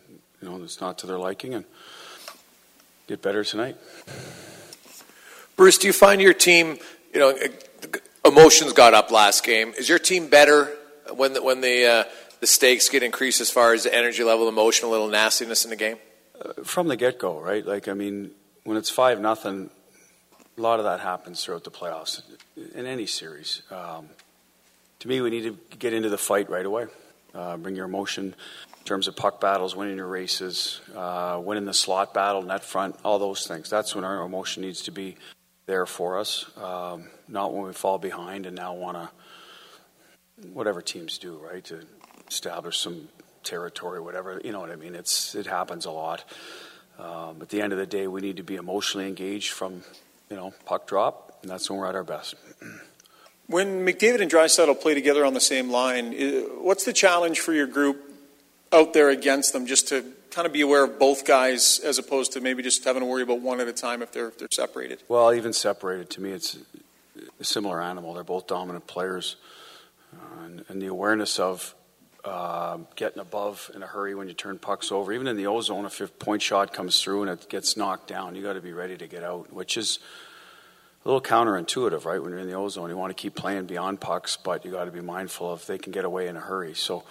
[0.40, 1.64] you know, it's not to their liking, and
[3.08, 3.76] get better tonight.
[5.56, 6.78] Bruce, do you find your team,
[7.12, 7.36] you know,
[8.24, 9.74] emotions got up last game?
[9.76, 10.72] Is your team better
[11.12, 12.04] when the, when the uh,
[12.40, 15.70] the stakes get increased as far as the energy level, emotion, a little nastiness in
[15.70, 15.96] the game?
[16.40, 17.64] Uh, from the get go, right?
[17.66, 18.30] Like, I mean,
[18.62, 19.70] when it's five nothing,
[20.56, 22.22] a lot of that happens throughout the playoffs
[22.74, 23.62] in any series.
[23.70, 24.08] Um,
[25.04, 26.86] to me, we need to get into the fight right away.
[27.34, 28.34] Uh, bring your emotion
[28.78, 32.96] in terms of puck battles, winning your races, uh, winning the slot battle, net front,
[33.04, 33.68] all those things.
[33.68, 35.16] That's when our emotion needs to be
[35.66, 41.18] there for us, um, not when we fall behind and now want to, whatever teams
[41.18, 41.82] do, right, to
[42.26, 43.08] establish some
[43.42, 44.40] territory, whatever.
[44.42, 44.94] You know what I mean?
[44.94, 46.24] It's it happens a lot.
[46.98, 49.82] Um, at the end of the day, we need to be emotionally engaged from,
[50.30, 52.36] you know, puck drop, and that's when we're at our best.
[53.46, 56.12] When McDavid and Draisaitl play together on the same line,
[56.62, 58.10] what's the challenge for your group
[58.72, 62.32] out there against them, just to kind of be aware of both guys, as opposed
[62.32, 64.48] to maybe just having to worry about one at a time if they're if they're
[64.50, 65.02] separated?
[65.08, 66.58] Well, even separated, to me, it's
[67.38, 68.14] a similar animal.
[68.14, 69.36] They're both dominant players,
[70.12, 71.74] uh, and, and the awareness of
[72.24, 75.84] uh, getting above in a hurry when you turn pucks over, even in the ozone,
[75.84, 78.72] if a point shot comes through and it gets knocked down, you got to be
[78.72, 79.98] ready to get out, which is
[81.04, 82.20] a little counterintuitive, right?
[82.20, 84.86] When you're in the ozone, you want to keep playing beyond pucks, but you got
[84.86, 86.74] to be mindful of they can get away in a hurry.
[86.74, 87.04] So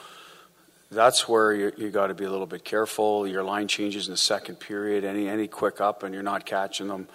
[0.90, 3.28] that's where you, you got to be a little bit careful.
[3.28, 5.04] Your line changes in the second period.
[5.04, 7.08] Any any quick up and you're not catching them.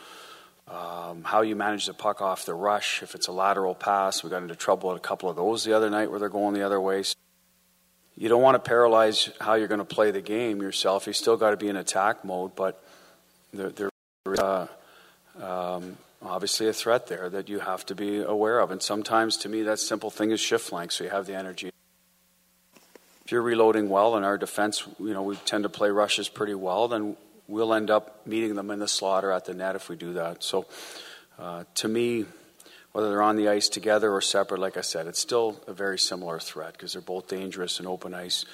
[0.69, 3.03] Um, how you manage the puck off the rush.
[3.03, 5.75] If it's a lateral pass, we got into trouble at a couple of those the
[5.75, 7.03] other night where they're going the other way.
[8.17, 11.07] You don't want to paralyze how you're going to play the game yourself.
[11.07, 12.83] You still got to be in attack mode, but
[13.53, 13.91] there, there
[14.27, 14.67] is uh,
[15.41, 18.70] um, obviously a threat there that you have to be aware of.
[18.70, 21.70] And sometimes, to me, that simple thing is shift length, so you have the energy.
[23.24, 26.54] If you're reloading well in our defense, you know, we tend to play rushes pretty
[26.54, 29.96] well, then we'll end up meeting them in the slaughter at the net if we
[29.96, 30.42] do that.
[30.42, 30.66] So,
[31.38, 32.24] uh, to me,
[32.92, 35.98] whether they're on the ice together or separate, like I said, it's still a very
[35.98, 38.44] similar threat because they're both dangerous in open ice.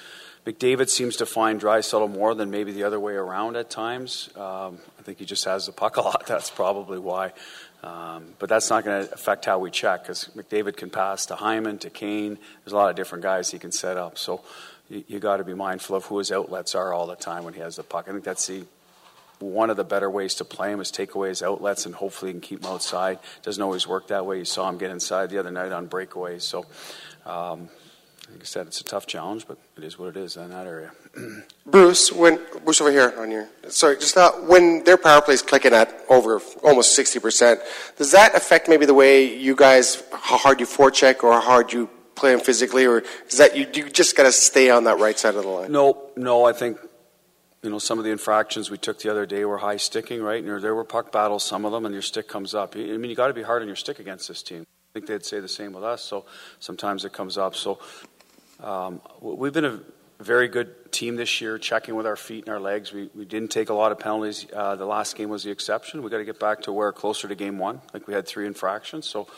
[0.44, 4.28] McDavid seems to find Draisaitl more than maybe the other way around at times.
[4.36, 6.26] Um, think he just has the puck a lot.
[6.26, 7.32] That's probably why.
[7.82, 11.34] Um, but that's not going to affect how we check because McDavid can pass to
[11.34, 12.38] Hyman, to Kane.
[12.64, 14.16] There's a lot of different guys he can set up.
[14.16, 14.40] So
[14.88, 17.52] you, you got to be mindful of who his outlets are all the time when
[17.52, 18.06] he has the puck.
[18.08, 18.64] I think that's the
[19.38, 22.30] one of the better ways to play him is take away his outlets and hopefully
[22.30, 23.18] you can keep him outside.
[23.42, 24.38] Doesn't always work that way.
[24.38, 26.42] You saw him get inside the other night on breakaways.
[26.42, 26.64] So,
[27.26, 27.68] um,
[28.30, 30.66] like I said, it's a tough challenge, but it is what it is in that
[30.66, 30.92] area.
[31.66, 35.42] Bruce, when Bruce over here on your sorry, just uh, when their power play is
[35.42, 37.60] clicking at over almost sixty percent,
[37.96, 41.72] does that affect maybe the way you guys how hard you forecheck or how hard
[41.72, 44.98] you play them physically, or is that you you just got to stay on that
[44.98, 45.72] right side of the line?
[45.72, 46.78] No, no, I think
[47.62, 50.42] you know some of the infractions we took the other day were high sticking, right?
[50.42, 52.76] And there were puck battles, some of them, and your stick comes up.
[52.76, 54.62] I mean, you got to be hard on your stick against this team.
[54.62, 56.02] I think they'd say the same with us.
[56.02, 56.24] So
[56.60, 57.56] sometimes it comes up.
[57.56, 57.80] So
[58.60, 59.80] um, we've been a
[60.24, 62.92] very good team this year, checking with our feet and our legs.
[62.92, 64.46] We, we didn't take a lot of penalties.
[64.52, 66.02] Uh, the last game was the exception.
[66.02, 67.80] We got to get back to where closer to game one.
[67.92, 69.28] Like we had three infractions, so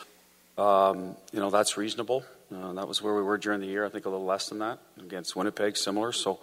[0.57, 2.23] um, you know that's reasonable.
[2.53, 3.85] Uh, that was where we were during the year.
[3.85, 6.11] I think a little less than that against Winnipeg, similar.
[6.13, 6.39] So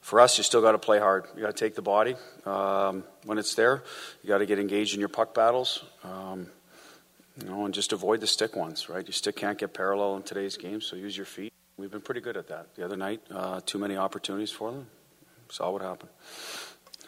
[0.00, 1.24] for us, you still got to play hard.
[1.34, 2.14] You got to take the body
[2.46, 3.82] um, when it's there.
[4.22, 5.84] You got to get engaged in your puck battles.
[6.04, 6.46] Um,
[7.40, 9.06] You know, and just avoid the stick ones, right?
[9.06, 11.52] Your stick can't get parallel in today's game, so use your feet.
[11.80, 12.74] We've been pretty good at that.
[12.74, 14.86] The other night, uh, too many opportunities for them.
[15.48, 16.10] Saw what happened.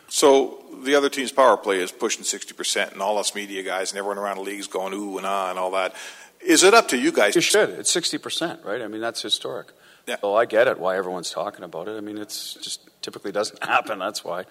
[0.08, 3.98] So the other team's power play is pushing 60%, and all us media guys and
[3.98, 5.94] everyone around the league is going ooh and ah and all that.
[6.40, 7.34] Is it up to you guys?
[7.34, 7.68] You should.
[7.70, 8.80] It's 60%, right?
[8.80, 9.68] I mean, that's historic.
[10.06, 10.16] Yeah.
[10.20, 11.96] So I get it why everyone's talking about it.
[11.96, 13.98] I mean, it's just typically doesn't happen.
[13.98, 14.44] That's why.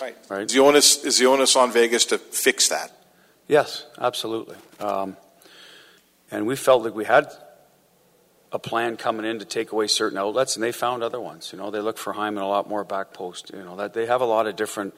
[0.00, 0.16] Right.
[0.30, 0.46] right?
[0.46, 2.92] Is, the onus, is the onus on Vegas to fix that?
[3.46, 4.56] Yes, absolutely.
[4.80, 5.16] Um,
[6.30, 7.30] and we felt like we had
[8.52, 11.50] a plan coming in to take away certain outlets, and they found other ones.
[11.52, 13.50] You know, they look for Hyman a lot more back post.
[13.52, 14.94] You know, that they have a lot of different.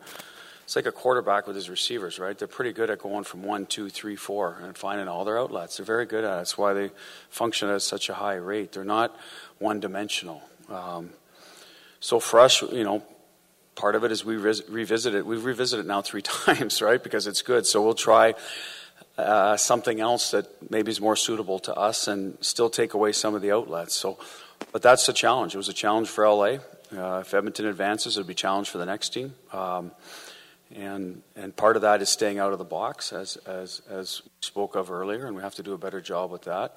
[0.64, 2.36] It's like a quarterback with his receivers, right?
[2.36, 5.78] They're pretty good at going from one, two, three, four, and finding all their outlets.
[5.78, 6.36] They're very good at it.
[6.36, 6.90] That's why they
[7.30, 8.72] function at such a high rate.
[8.72, 9.16] They're not
[9.58, 10.42] one dimensional.
[10.68, 11.10] Um,
[12.00, 13.02] so for us, you know,
[13.76, 15.24] part of it is we revisit it.
[15.24, 17.02] We've revisited it now three times, right?
[17.02, 17.64] Because it's good.
[17.64, 18.34] So we'll try
[19.18, 23.34] uh, something else that maybe is more suitable to us and still take away some
[23.34, 23.94] of the outlets.
[23.94, 24.18] So,
[24.72, 25.54] but that's the challenge.
[25.54, 26.58] It was a challenge for LA.
[26.96, 29.34] Uh, if Edmonton advances, it'll be a challenge for the next team.
[29.52, 29.90] Um,
[30.74, 34.30] and and part of that is staying out of the box, as as as we
[34.40, 36.76] spoke of earlier, and we have to do a better job with that.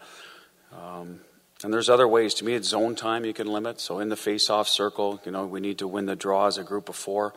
[0.72, 1.20] Um,
[1.64, 2.34] and there's other ways.
[2.36, 3.80] To me, it's zone time you can limit.
[3.80, 6.64] So in the face-off circle, you know, we need to win the draw as a
[6.64, 7.34] group of four.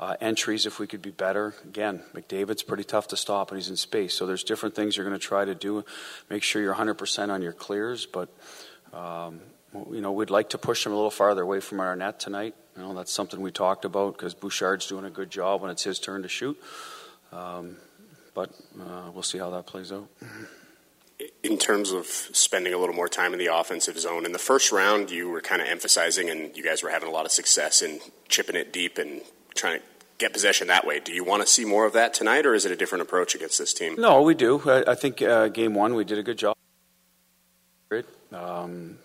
[0.00, 1.54] Uh, entries, if we could be better.
[1.62, 4.14] Again, McDavid's pretty tough to stop, and he's in space.
[4.14, 5.84] So there's different things you're going to try to do.
[6.30, 8.30] Make sure you're 100% on your clears, but
[8.94, 9.40] um,
[9.92, 12.54] you know we'd like to push him a little farther away from our net tonight.
[12.78, 15.82] You know that's something we talked about because Bouchard's doing a good job when it's
[15.82, 16.58] his turn to shoot.
[17.30, 17.76] Um,
[18.32, 20.08] but uh, we'll see how that plays out.
[21.42, 24.72] In terms of spending a little more time in the offensive zone, in the first
[24.72, 27.82] round, you were kind of emphasizing, and you guys were having a lot of success
[27.82, 29.20] in chipping it deep and
[29.54, 29.84] trying to
[30.18, 31.00] get possession that way.
[31.00, 33.34] Do you want to see more of that tonight, or is it a different approach
[33.34, 33.96] against this team?
[33.98, 34.60] No, we do.
[34.66, 36.56] I, I think uh, game one we did a good job.
[38.32, 38.98] Um,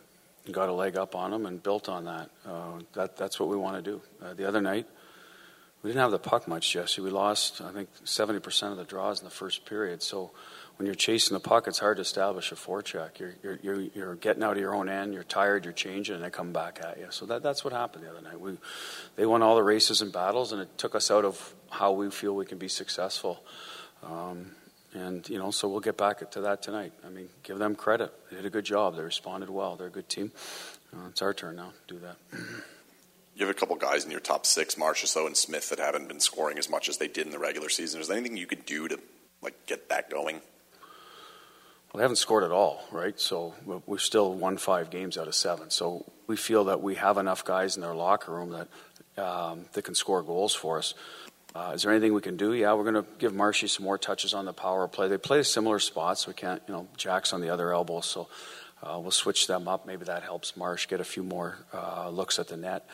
[0.52, 2.30] got a leg up on them and built on that.
[2.46, 4.02] Uh, that that's what we want to do.
[4.24, 4.86] Uh, the other night,
[5.82, 7.02] we didn't have the puck much, Jesse.
[7.02, 10.04] We lost, I think, 70% of the draws in the first period.
[10.04, 10.32] So
[10.78, 13.18] when you're chasing the puck, it's hard to establish a forecheck.
[13.18, 16.30] You're, you're, you're, getting out of your own end, you're tired, you're changing, and they
[16.30, 17.08] come back at you.
[17.12, 18.40] So that, that's what happened the other night.
[18.40, 18.58] We,
[19.16, 22.10] they won all the races and battles, and it took us out of how we
[22.10, 23.42] feel we can be successful.
[24.04, 24.52] Um,
[24.94, 26.92] and, you know, so we'll get back to that tonight.
[27.06, 28.14] I mean, give them credit.
[28.30, 28.98] They did a good job.
[28.98, 29.78] They responded well.
[29.78, 30.32] They're a good team.
[30.94, 32.18] Uh, it's our turn now to do that.
[33.36, 36.22] You have a couple guys in your top six, Marchessault and Smith, that haven't been
[36.22, 38.00] scoring as much as they did in the regular season.
[38.00, 38.98] Is there anything you could do to
[39.42, 40.40] like get that going?
[41.96, 43.18] Well, they haven't scored at all, right?
[43.18, 43.54] So
[43.88, 45.70] we've still won five games out of seven.
[45.70, 49.84] So we feel that we have enough guys in their locker room that um, that
[49.84, 50.94] can score goals for us.
[51.56, 52.52] Uh, is there anything we can do?
[52.52, 55.08] Yeah, we're going to give Marshy some more touches on the power play.
[55.08, 56.28] They play similar spots.
[56.28, 58.28] we can't, you know, Jack's on the other elbow, so
[58.84, 59.86] uh, we'll switch them up.
[59.86, 62.86] Maybe that helps Marsh get a few more uh, looks at the net.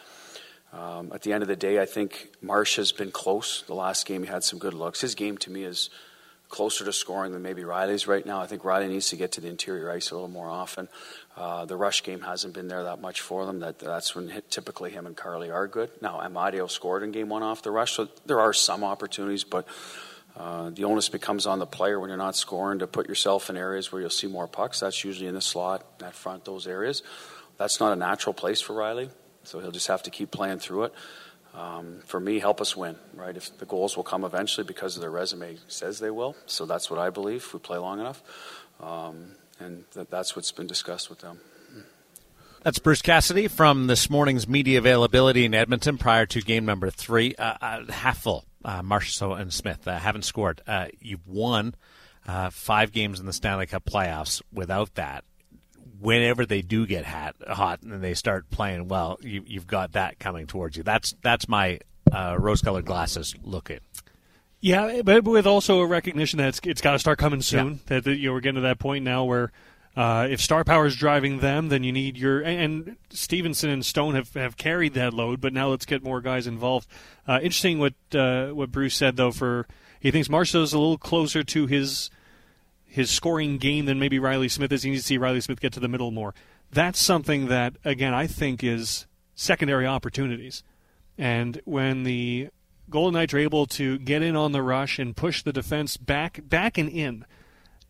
[0.73, 3.63] Um, at the end of the day, I think Marsh has been close.
[3.63, 5.01] The last game, he had some good looks.
[5.01, 5.89] His game, to me, is
[6.51, 8.41] closer to scoring than maybe Riley's right now.
[8.41, 10.89] I think Riley needs to get to the interior ice a little more often.
[11.35, 13.61] Uh, the rush game hasn't been there that much for them.
[13.61, 15.89] That that's when hit, typically him and Carly are good.
[16.01, 19.65] Now Amadio scored in game one off the rush, so there are some opportunities, but.
[20.33, 23.57] Uh, the onus becomes on the player when you're not scoring to put yourself in
[23.57, 24.79] areas where you'll see more pucks.
[24.79, 27.03] That's usually in the slot, that front, those areas.
[27.57, 29.09] That's not a natural place for Riley,
[29.43, 30.93] so he'll just have to keep playing through it
[31.53, 33.35] um, for me, help us win, right?
[33.35, 36.35] If the goals will come eventually because their resume says they will.
[36.45, 38.23] So that's what I believe if we play long enough.
[38.79, 41.39] Um, and that, that's what's been discussed with them.
[42.63, 47.33] That's Bruce Cassidy from this morning's media availability in Edmonton prior to game number three.
[47.35, 48.45] Uh, uh, half full.
[48.63, 50.61] Uh, Marchessault and Smith uh, haven't scored.
[50.67, 51.73] Uh, you've won
[52.27, 55.23] uh, five games in the Stanley Cup playoffs without that
[56.01, 60.19] whenever they do get hot, hot and they start playing well, you, have got that
[60.19, 60.83] coming towards you.
[60.83, 61.79] That's that's my
[62.11, 63.79] uh, rose-colored glasses looking.
[64.59, 67.67] Yeah, but with also a recognition that it's, it's got to start coming soon.
[67.67, 67.79] Yeah.
[67.87, 69.51] That, that you know, we're getting to that point now where
[69.95, 74.15] uh, if star power is driving them, then you need your and, Stephenson and Stone
[74.15, 75.41] have, have carried that load.
[75.41, 76.87] But now let's get more guys involved.
[77.27, 79.31] Uh, interesting what uh, what Bruce said though.
[79.31, 79.67] For
[79.99, 82.09] he thinks Marshall is a little closer to his
[82.91, 84.83] his scoring game than maybe Riley Smith is.
[84.83, 86.33] You need to see Riley Smith get to the middle more.
[86.71, 90.61] That's something that, again, I think is secondary opportunities.
[91.17, 92.49] And when the
[92.89, 96.41] Golden Knights are able to get in on the rush and push the defense back,
[96.43, 97.25] back and in,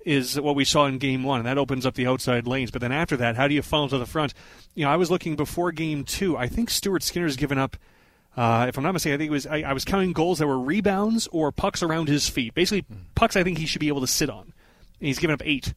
[0.05, 2.69] is what we saw in game one, and that opens up the outside lanes.
[2.69, 4.35] But then after that, how do you funnel to the front?
[4.75, 6.37] You know, I was looking before game two.
[6.37, 7.75] I think Stuart Skinner's given up.
[8.35, 10.47] Uh, if I'm not mistaken, I think it was I, I, was counting goals that
[10.47, 12.53] were rebounds or pucks around his feet.
[12.53, 14.53] Basically, pucks I think he should be able to sit on
[15.01, 15.73] he's given up eight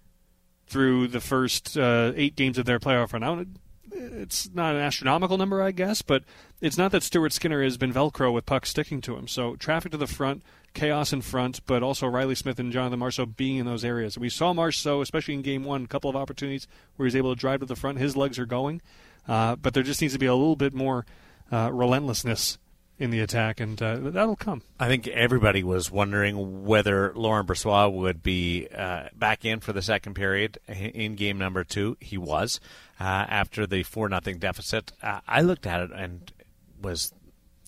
[0.66, 3.57] through the first uh, eight games of their playoff run.
[3.91, 6.25] It's not an astronomical number, I guess, but
[6.61, 9.29] it's not that Stuart Skinner has been Velcro with pucks sticking to him.
[9.29, 13.37] So traffic to the front, chaos in front, but also Riley Smith and Jonathan Marchessault
[13.37, 14.18] being in those areas.
[14.18, 16.66] We saw Marchessault, especially in game one, a couple of opportunities
[16.97, 17.99] where he's able to drive to the front.
[17.99, 18.83] His legs are going,
[19.29, 21.07] uh, but there just needs to be a little bit more
[21.53, 22.59] uh, relentlessness
[22.99, 24.62] in the attack, and uh, that'll come.
[24.78, 29.82] I think everybody was wondering whether Laurent Brossoit would be uh, back in for the
[29.82, 31.97] second period in game number two.
[32.01, 32.61] He was
[33.01, 34.92] uh, after the four nothing deficit.
[35.03, 36.32] Uh, I looked at it and
[36.80, 37.12] was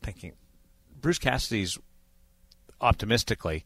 [0.01, 0.33] thinking,
[1.01, 1.79] Bruce Cassidy's
[2.81, 3.65] optimistically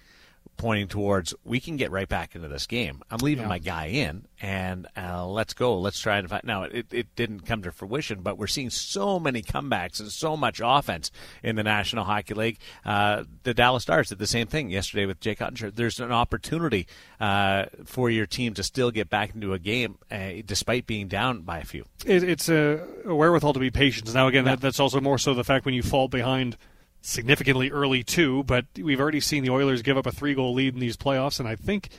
[0.60, 3.00] pointing towards we can get right back into this game.
[3.10, 3.48] I'm leaving yeah.
[3.48, 5.78] my guy in, and uh, let's go.
[5.78, 6.44] Let's try and find.
[6.44, 10.36] Now it, it didn't come to fruition, but we're seeing so many comebacks and so
[10.36, 11.10] much offense
[11.42, 12.58] in the National Hockey League.
[12.84, 15.74] Uh, the Dallas Stars did the same thing yesterday with Jake Oettinger.
[15.74, 16.86] There's an opportunity
[17.18, 21.40] uh, for your team to still get back into a game uh, despite being down
[21.40, 21.86] by a few.
[22.04, 24.12] It, it's a, a, wherewithal to be patient.
[24.12, 24.56] Now again, yeah.
[24.56, 26.58] that, that's also more so the fact when you fall behind
[27.00, 30.74] significantly early too, but we've already seen the Oilers give up a three goal lead
[30.74, 31.90] in these playoffs, and I think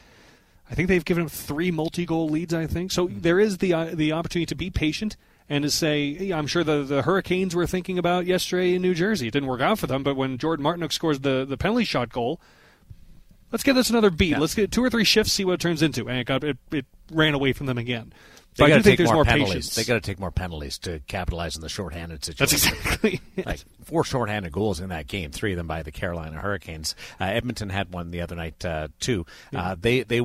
[0.70, 2.54] I think they've given them three multi goal leads.
[2.54, 3.08] I think so.
[3.08, 3.20] Mm-hmm.
[3.20, 5.18] There is the uh, the opportunity to be patient
[5.49, 8.93] and to say, hey, I'm sure the the Hurricanes were thinking about yesterday in New
[8.93, 9.28] Jersey.
[9.28, 12.10] It didn't work out for them, but when Jordan Martinook scores the the penalty shot
[12.10, 12.39] goal.
[13.52, 14.30] Let's give this another beat.
[14.30, 14.39] Yeah.
[14.39, 16.08] Let's get two or three shifts, see what it turns into.
[16.08, 18.14] And it, got, it, it ran away from them again.
[18.58, 19.76] They got to take more, more penalties.
[19.76, 22.70] They got to take more penalties to capitalize on the shorthanded situation.
[22.70, 25.32] That's exactly like four shorthanded goals in that game.
[25.32, 26.95] Three of them by the Carolina Hurricanes.
[27.20, 29.26] Uh, Edmonton had one the other night uh, too.
[29.52, 29.62] Yeah.
[29.62, 30.22] Uh, they they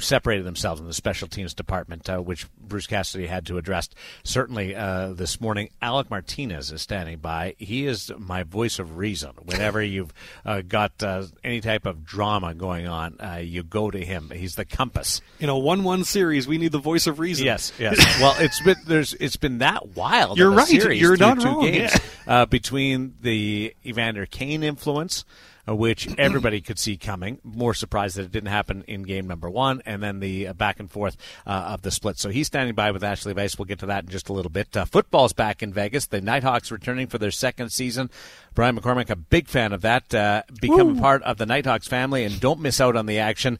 [0.00, 3.88] separated themselves in the special teams department, uh, which Bruce Cassidy had to address.
[4.22, 7.54] Certainly uh, this morning, Alec Martinez is standing by.
[7.58, 9.32] He is my voice of reason.
[9.44, 10.12] Whenever you've
[10.44, 14.30] uh, got uh, any type of drama going on, uh, you go to him.
[14.30, 15.20] He's the compass.
[15.38, 17.46] In a one-one series, we need the voice of reason.
[17.46, 17.98] Yes, yes.
[18.20, 20.38] well, it's been there's it's been that wild.
[20.38, 20.66] You're right.
[20.66, 21.62] Series You're not two wrong.
[21.62, 21.92] Games,
[22.26, 22.42] yeah.
[22.42, 25.24] Uh, between the Evander Kane influence
[25.66, 27.38] which everybody could see coming.
[27.44, 30.80] More surprised that it didn't happen in game number one, and then the uh, back
[30.80, 32.18] and forth uh, of the split.
[32.18, 33.58] So he's standing by with Ashali Vise.
[33.58, 34.76] We'll get to that in just a little bit.
[34.76, 36.06] Uh, football's back in Vegas.
[36.06, 38.10] The Nighthawks returning for their second season.
[38.54, 40.14] Brian McCormack, a big fan of that.
[40.14, 40.98] Uh, become Ooh.
[40.98, 43.58] a part of the Nighthawks family and don't miss out on the action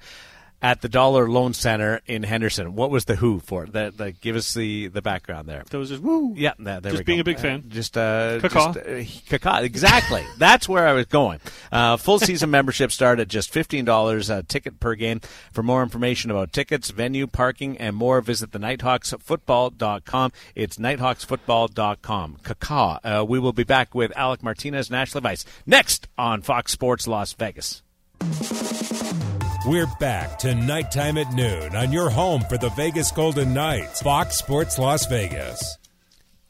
[0.62, 2.74] at the Dollar Loan Center in Henderson.
[2.74, 3.66] What was the who for?
[3.66, 5.64] That, that give us the, the background there.
[5.70, 6.34] That was just woo.
[6.36, 7.22] Yeah, there just we being go.
[7.22, 7.64] a big fan.
[7.66, 8.74] Uh, just uh, Caca.
[8.74, 10.24] Just, uh, Exactly.
[10.38, 11.40] That's where I was going.
[11.72, 15.20] Uh, full season membership start at just fifteen dollars a ticket per game.
[15.52, 20.32] For more information about tickets, venue, parking, and more, visit the NighthawksFootball.com.
[20.54, 22.38] It's NighthawksFootball.com.
[22.42, 22.98] Caca.
[23.04, 27.06] Uh, we will be back with Alec Martinez and Ashali Vise next on Fox Sports
[27.06, 27.82] Las Vegas.
[29.70, 34.02] We're back to Knight Time at noon on your home for the Vegas Golden Knights,
[34.02, 35.78] Fox Sports Las Vegas.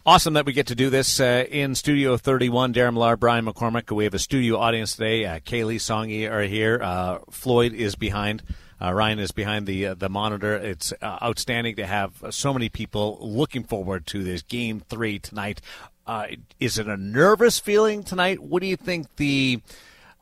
[0.07, 2.73] Awesome that we get to do this uh, in Studio 31.
[2.73, 3.95] Daren Millard, Brian McCormack.
[3.95, 5.27] We have a studio audience today.
[5.27, 6.81] Uh, Kaylee Songi are here.
[6.83, 8.43] Uh, Floyd is behind.
[8.81, 10.57] Uh, Ryan is behind the uh, the monitor.
[10.57, 15.61] It's uh, outstanding to have so many people looking forward to this game three tonight.
[16.59, 18.41] Is it a nervous feeling tonight?
[18.41, 19.61] What do you think the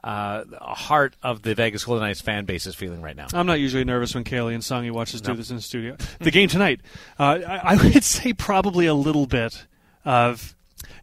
[0.05, 3.27] uh, heart of the Vegas Golden Knights fan base is feeling right now.
[3.33, 5.31] I'm not usually nervous when Kaylee and Songy watches no.
[5.31, 5.97] do this in the studio.
[6.21, 6.81] the game tonight,
[7.19, 9.67] uh, I, I, would say probably a little bit
[10.05, 10.55] of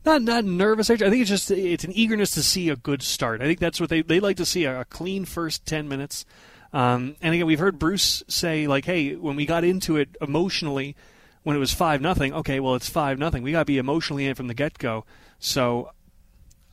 [0.06, 0.89] not not nervous.
[0.89, 3.41] I think it's just it's an eagerness to see a good start.
[3.41, 6.26] I think that's what they they like to see a, a clean first ten minutes.
[6.72, 10.96] Um, and again, we've heard Bruce say like, "Hey, when we got into it emotionally,
[11.43, 13.43] when it was five nothing, okay, well it's five nothing.
[13.43, 15.06] We got to be emotionally in from the get go."
[15.39, 15.91] So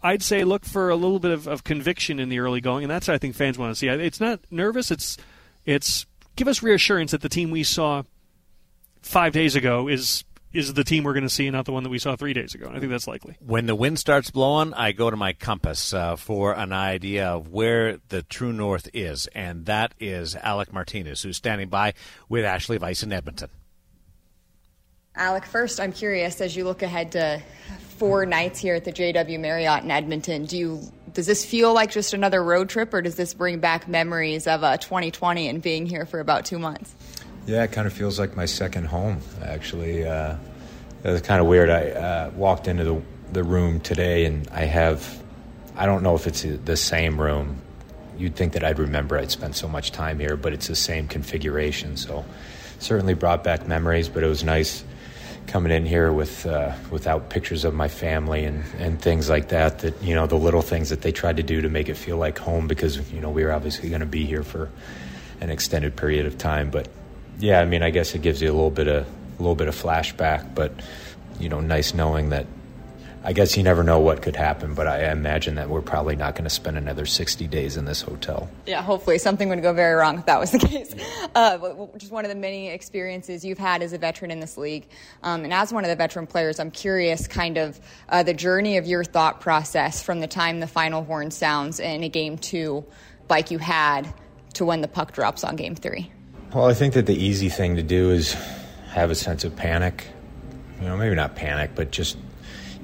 [0.02, 2.90] I'd say look for a little bit of, of conviction in the early going, and
[2.90, 3.88] that's what I think fans want to see.
[3.88, 4.90] It's not nervous.
[4.90, 5.16] It's
[5.64, 8.02] it's give us reassurance that the team we saw
[9.00, 11.88] five days ago is is the team we're going to see, not the one that
[11.88, 12.66] we saw three days ago.
[12.66, 13.36] And I think that's likely.
[13.40, 17.48] When the wind starts blowing, I go to my compass uh, for an idea of
[17.48, 21.94] where the true north is, and that is Alec Martinez, who's standing by
[22.28, 23.48] with Ashali Vise in Edmonton.
[25.14, 27.42] Alec, first, I'm curious as you look ahead to
[27.98, 30.46] four nights here at the JW Marriott in Edmonton.
[30.46, 33.86] Do you does this feel like just another road trip, or does this bring back
[33.86, 36.94] memories of uh, 2020 and being here for about two months?
[37.46, 39.20] Yeah, it kind of feels like my second home.
[39.42, 40.36] Actually, uh,
[41.04, 41.68] it was kind of weird.
[41.68, 43.02] I uh, walked into the
[43.32, 45.22] the room today, and I have
[45.76, 47.60] I don't know if it's the same room.
[48.16, 51.06] You'd think that I'd remember I'd spent so much time here, but it's the same
[51.06, 51.98] configuration.
[51.98, 52.24] So
[52.78, 54.84] certainly brought back memories, but it was nice
[55.46, 59.80] coming in here with uh, without pictures of my family and, and things like that.
[59.80, 62.16] That you know the little things that they tried to do to make it feel
[62.16, 64.70] like home because you know we were obviously going to be here for
[65.40, 66.70] an extended period of time.
[66.70, 66.88] But
[67.38, 69.68] yeah, I mean, I guess it gives you a little bit of a little bit
[69.68, 70.72] of flashback, but
[71.38, 72.46] you know, nice knowing that.
[73.24, 76.34] I guess you never know what could happen, but I imagine that we're probably not
[76.34, 78.50] going to spend another 60 days in this hotel.
[78.66, 80.92] Yeah, hopefully something would go very wrong if that was the case.
[81.32, 84.88] Uh, just one of the many experiences you've had as a veteran in this league.
[85.22, 88.76] Um, and as one of the veteran players, I'm curious kind of uh, the journey
[88.76, 92.84] of your thought process from the time the final horn sounds in a game two,
[93.30, 94.12] like you had,
[94.54, 96.10] to when the puck drops on game three.
[96.52, 98.36] Well, I think that the easy thing to do is
[98.88, 100.08] have a sense of panic.
[100.80, 102.18] You know, maybe not panic, but just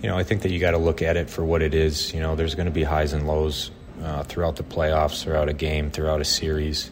[0.03, 2.15] you know, I think that you got to look at it for what it is.
[2.15, 3.71] You know, there's going to be highs and lows
[4.03, 6.91] uh, throughout the playoffs, throughout a game, throughout a series.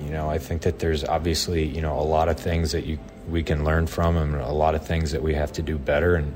[0.00, 2.98] You know, I think that there's obviously you know a lot of things that you
[3.28, 6.14] we can learn from, and a lot of things that we have to do better.
[6.14, 6.34] And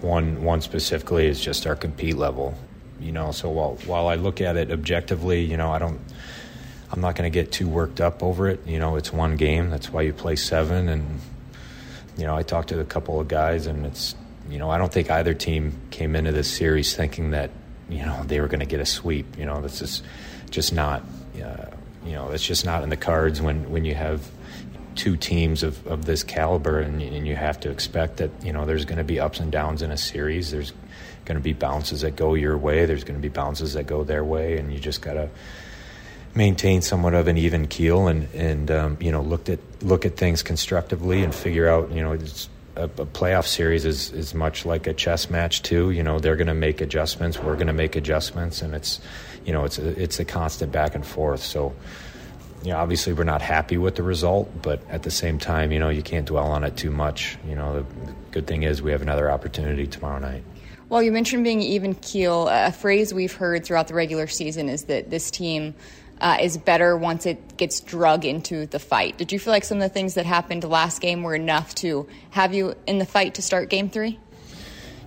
[0.00, 2.56] one one specifically is just our compete level.
[3.00, 6.00] You know, so while while I look at it objectively, you know, I don't.
[6.92, 8.64] I'm not going to get too worked up over it.
[8.66, 9.68] You know, it's one game.
[9.68, 10.88] That's why you play seven.
[10.88, 11.18] And
[12.16, 14.14] you know, I talked to a couple of guys, and it's
[14.48, 17.50] you know, I don't think either team came into this series thinking that
[17.88, 19.38] you know they were going to get a sweep.
[19.38, 20.02] You know, this is
[20.50, 21.02] just not.
[21.42, 21.66] Uh,
[22.04, 24.30] you know, it's just not in the cards when when you have
[24.94, 28.66] two teams of, of this caliber, and, and you have to expect that you know
[28.66, 30.50] there's going to be ups and downs in a series.
[30.50, 30.72] There's
[31.24, 32.86] going to be bounces that go your way.
[32.86, 35.30] There's going to be bounces that go their way, and you just got to
[36.34, 40.16] maintain somewhat of an even keel and and um, you know look at look at
[40.16, 44.64] things constructively and figure out you know it's a, a, playoff series is, is much
[44.64, 45.90] like a chess match too.
[45.90, 49.00] You know, they're going to make adjustments, we're going to make adjustments, and it's,
[49.44, 51.40] you know, it's a, it's a constant back and forth.
[51.40, 51.74] So,
[52.62, 55.78] you know, obviously we're not happy with the result, but at the same time, you
[55.78, 57.36] know, you can't dwell on it too much.
[57.46, 60.42] You know, the, the good thing is we have another opportunity tomorrow night.
[60.88, 62.48] Well, you mentioned being even keel.
[62.48, 65.74] A phrase we've heard throughout the regular season is that this team
[66.20, 69.18] uh, is better once it gets drug into the fight.
[69.18, 72.06] Did you feel like some of the things that happened last game were enough to
[72.30, 74.18] have you in the fight to start game three?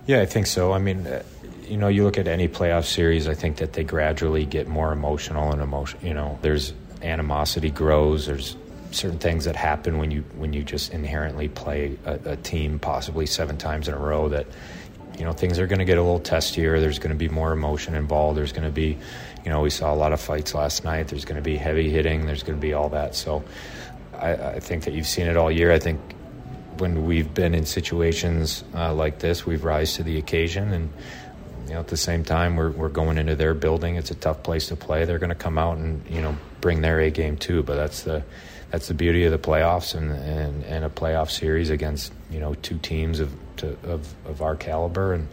[0.06, 0.72] Yeah, I think so.
[0.72, 1.22] I mean, uh,
[1.66, 4.92] you know, you look at any playoff series, I think that they gradually get more
[4.92, 6.00] emotional and emotion.
[6.02, 8.26] You know, there's animosity grows.
[8.26, 8.56] There's
[8.90, 13.26] certain things that happen when you when you just inherently play a, a team possibly
[13.26, 14.46] seven times in a row that
[15.18, 16.80] you know things are going to get a little testier.
[16.80, 18.38] There's going to be more emotion involved.
[18.38, 18.98] There's going to be
[19.48, 21.08] you know, we saw a lot of fights last night.
[21.08, 22.26] There's going to be heavy hitting.
[22.26, 23.14] There's going to be all that.
[23.14, 23.42] So
[24.12, 25.72] I, I think that you've seen it all year.
[25.72, 25.98] I think
[26.76, 30.70] when we've been in situations uh, like this, we've rise to the occasion.
[30.74, 30.92] And
[31.66, 33.96] you know, at the same time, we're we're going into their building.
[33.96, 35.06] It's a tough place to play.
[35.06, 37.62] They're going to come out and you know bring their A game too.
[37.62, 38.24] But that's the
[38.70, 42.52] that's the beauty of the playoffs and, and, and a playoff series against you know
[42.52, 45.14] two teams of to, of of our caliber.
[45.14, 45.26] And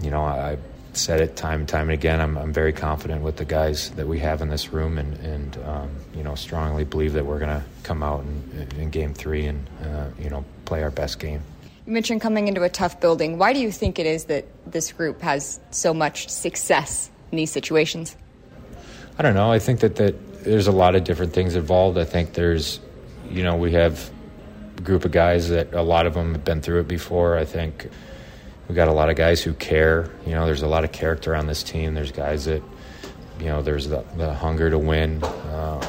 [0.00, 0.58] you know, I
[0.96, 2.20] said it time and time and again.
[2.20, 5.58] I'm, I'm very confident with the guys that we have in this room, and, and
[5.64, 9.46] um, you know, strongly believe that we're going to come out in, in, game three
[9.46, 11.42] and uh, you know play our best game.
[11.86, 13.38] You mentioned coming into a tough building.
[13.38, 17.52] Why do you think it is that this group has so much success in these
[17.52, 18.16] situations?
[19.18, 19.52] I don't know.
[19.52, 21.96] I think that, that there's a lot of different things involved.
[21.96, 22.80] I think there's,
[23.30, 24.10] you know, we have
[24.76, 27.38] a group of guys that a lot of them have been through it before.
[27.38, 27.88] I think
[28.68, 30.10] we got a lot of guys who care.
[30.26, 31.94] You know, there's a lot of character on this team.
[31.94, 32.62] There's guys that,
[33.38, 35.22] you know, there's the, the hunger to win.
[35.22, 35.86] Uh,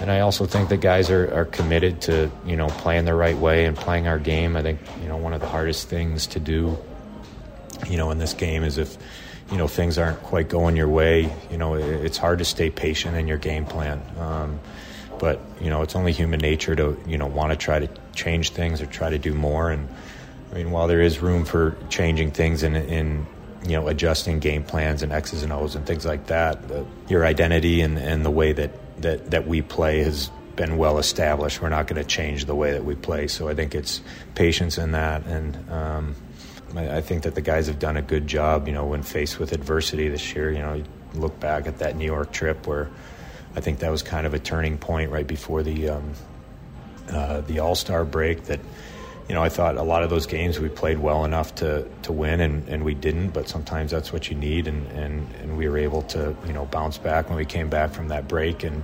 [0.00, 3.36] and I also think that guys are, are committed to, you know, playing the right
[3.36, 4.56] way and playing our game.
[4.56, 6.76] I think, you know, one of the hardest things to do,
[7.88, 8.96] you know, in this game is if,
[9.50, 13.16] you know, things aren't quite going your way, you know, it's hard to stay patient
[13.16, 14.02] in your game plan.
[14.18, 14.60] Um,
[15.18, 18.50] but, you know, it's only human nature to, you know, want to try to change
[18.50, 19.70] things or try to do more.
[19.70, 19.88] And,
[20.52, 23.26] I mean, while there is room for changing things in, in
[23.64, 27.24] you know, adjusting game plans and X's and O's and things like that, the, your
[27.24, 31.62] identity and, and the way that, that, that we play has been well established.
[31.62, 33.28] We're not going to change the way that we play.
[33.28, 34.02] So I think it's
[34.34, 35.24] patience in that.
[35.24, 36.16] And um,
[36.76, 39.38] I, I think that the guys have done a good job, you know, when faced
[39.38, 40.52] with adversity this year.
[40.52, 40.82] You know,
[41.14, 42.90] look back at that New York trip where
[43.56, 46.12] I think that was kind of a turning point right before the, um,
[47.10, 48.60] uh, the All Star break that–
[49.32, 52.12] you know, I thought a lot of those games we played well enough to, to
[52.12, 53.30] win, and, and we didn't.
[53.30, 56.66] But sometimes that's what you need, and, and, and we were able to you know
[56.66, 58.62] bounce back when we came back from that break.
[58.62, 58.82] And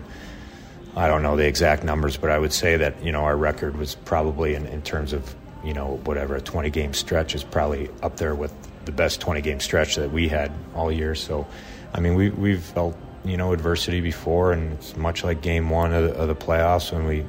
[0.97, 3.77] I don't know the exact numbers, but I would say that you know our record
[3.77, 7.91] was probably in, in terms of you know whatever a 20 game stretch is probably
[8.03, 8.55] up there with
[8.87, 11.15] the best 20 game stretch that we had all year.
[11.15, 11.47] So,
[11.93, 15.93] I mean, we we've felt you know adversity before, and it's much like game one
[15.93, 17.27] of the, of the playoffs when we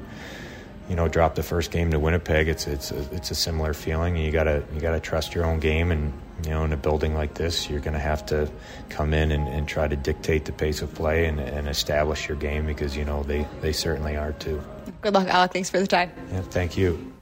[0.90, 2.48] you know, drop the first game to Winnipeg.
[2.48, 4.18] It's it's a, it's a similar feeling.
[4.18, 6.12] You gotta you gotta trust your own game, and
[6.44, 8.50] you know, in a building like this, you're going to have to
[8.90, 12.38] come in and, and, try to dictate the pace of play and, and, establish your
[12.38, 14.62] game because you know they they certainly are too.
[15.02, 15.52] Good luck, Alec.
[15.52, 16.12] Thanks for the time.
[16.32, 17.14] Yeah, thank you.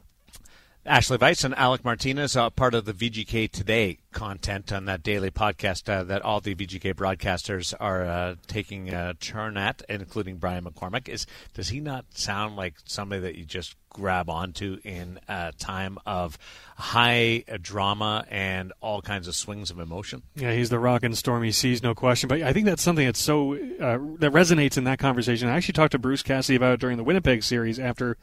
[0.87, 5.29] Ashali Vise and Alec Martinez are part of the VGK Today content on that daily
[5.29, 10.63] podcast uh, that all the VGK broadcasters are uh, taking a turn at, including Brian
[10.63, 11.09] McCormack.
[11.09, 15.97] Is does he not sound like somebody that you just grab onto in a time
[16.05, 16.37] of
[16.77, 20.21] high drama and all kinds of swings of emotion?
[20.35, 22.29] Yeah, he's the rock and stormy seas, no question.
[22.29, 25.49] But I think that's something that's so uh, that resonates in that conversation.
[25.49, 28.15] I actually talked to Bruce Cassidy about it during the Winnipeg series after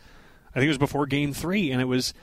[0.53, 2.15] I think it was before Game Three, and it was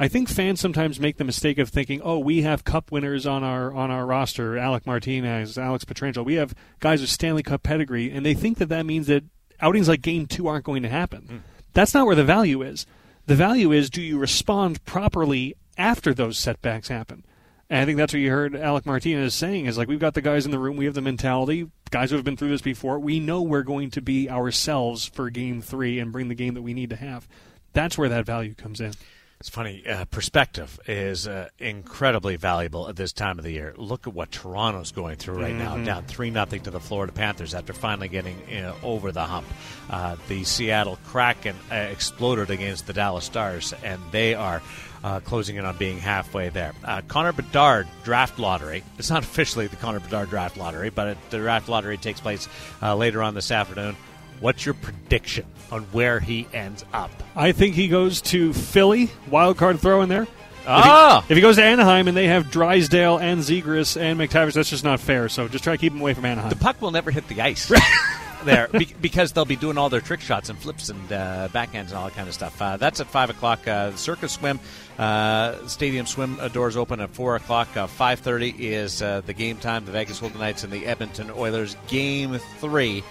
[0.00, 3.44] I think fans sometimes make the mistake of thinking, "Oh, we have Cup winners on
[3.44, 6.24] our on our roster: Alec Martinez, Alex Pietrangelo.
[6.24, 9.24] We have guys with Stanley Cup pedigree," and they think that that means that
[9.60, 11.28] outings like Game Two aren't going to happen.
[11.30, 11.40] Mm.
[11.74, 12.86] That's not where the value is.
[13.26, 17.24] The value is, do you respond properly after those setbacks happen?
[17.68, 20.22] And I think that's what you heard Alec Martinez saying is like, we've got the
[20.22, 22.98] guys in the room, we have the mentality, guys who have been through this before.
[22.98, 26.62] We know we're going to be ourselves for game three and bring the game that
[26.62, 27.28] we need to have.
[27.72, 28.94] That's where that value comes in.
[29.40, 29.82] It's funny.
[29.86, 33.72] Uh, perspective is uh, incredibly valuable at this time of the year.
[33.78, 35.82] Look at what Toronto's going through right mm-hmm.
[35.82, 39.24] now, down three nothing to the Florida Panthers after finally getting you know, over the
[39.24, 39.46] hump.
[39.88, 44.60] Uh, the Seattle Kraken uh, exploded against the Dallas Stars, and they are.
[45.02, 46.74] Uh, closing in on being halfway there.
[46.84, 48.84] Uh, Connor Bedard draft lottery.
[48.98, 52.46] It's not officially the Connor Bedard draft lottery, but it, the draft lottery takes place
[52.82, 53.96] later on this afternoon.
[54.40, 57.10] What's your prediction on where he ends up?
[57.36, 59.10] I think he goes to Philly.
[59.30, 60.26] Wild card throw in there.
[60.66, 61.18] Ah.
[61.20, 64.54] If he, if he, goes to Anaheim and they have Drysdale and Zegras and McTavish,
[64.54, 65.28] that's just not fair.
[65.28, 66.50] So just try to keep him away from Anaheim.
[66.50, 67.70] The puck will never hit the ice.
[68.44, 71.88] there be- because they'll be doing all their trick shots and flips and uh, backhands
[71.88, 72.60] and all that kind of stuff.
[72.60, 73.66] Uh, that's at five o'clock.
[73.66, 74.60] Uh, Circa Swim
[74.98, 77.74] uh, Stadium Swim doors open at four o'clock.
[77.76, 79.84] Uh, five thirty is uh, the game time.
[79.84, 81.76] The Vegas Golden Knights and the Edmonton Oilers.
[81.88, 83.02] Game three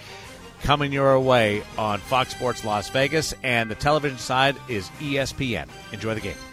[0.62, 5.68] coming your way on Fox Sports Las Vegas, and the television side is ESPN.
[5.92, 6.49] Enjoy the game.